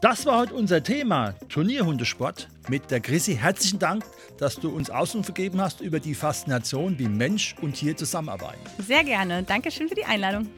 Das 0.02 0.26
war 0.26 0.38
heute 0.38 0.54
unser 0.54 0.82
Thema 0.82 1.34
Turnierhundesport 1.48 2.48
mit 2.68 2.90
der 2.90 2.98
Chrissy. 2.98 3.36
Herzlichen 3.36 3.78
Dank, 3.78 4.04
dass 4.36 4.56
du 4.56 4.68
uns 4.68 4.90
Auskunft 4.90 5.32
gegeben 5.32 5.60
hast 5.60 5.80
über 5.80 6.00
die 6.00 6.14
Faszination, 6.14 6.98
wie 6.98 7.06
Mensch 7.06 7.54
und 7.62 7.74
Tier 7.74 7.96
zusammenarbeiten. 7.96 8.58
Sehr 8.78 9.04
gerne. 9.04 9.44
Dankeschön 9.44 9.88
für 9.88 9.94
die 9.94 10.04
Einladung. 10.04 10.48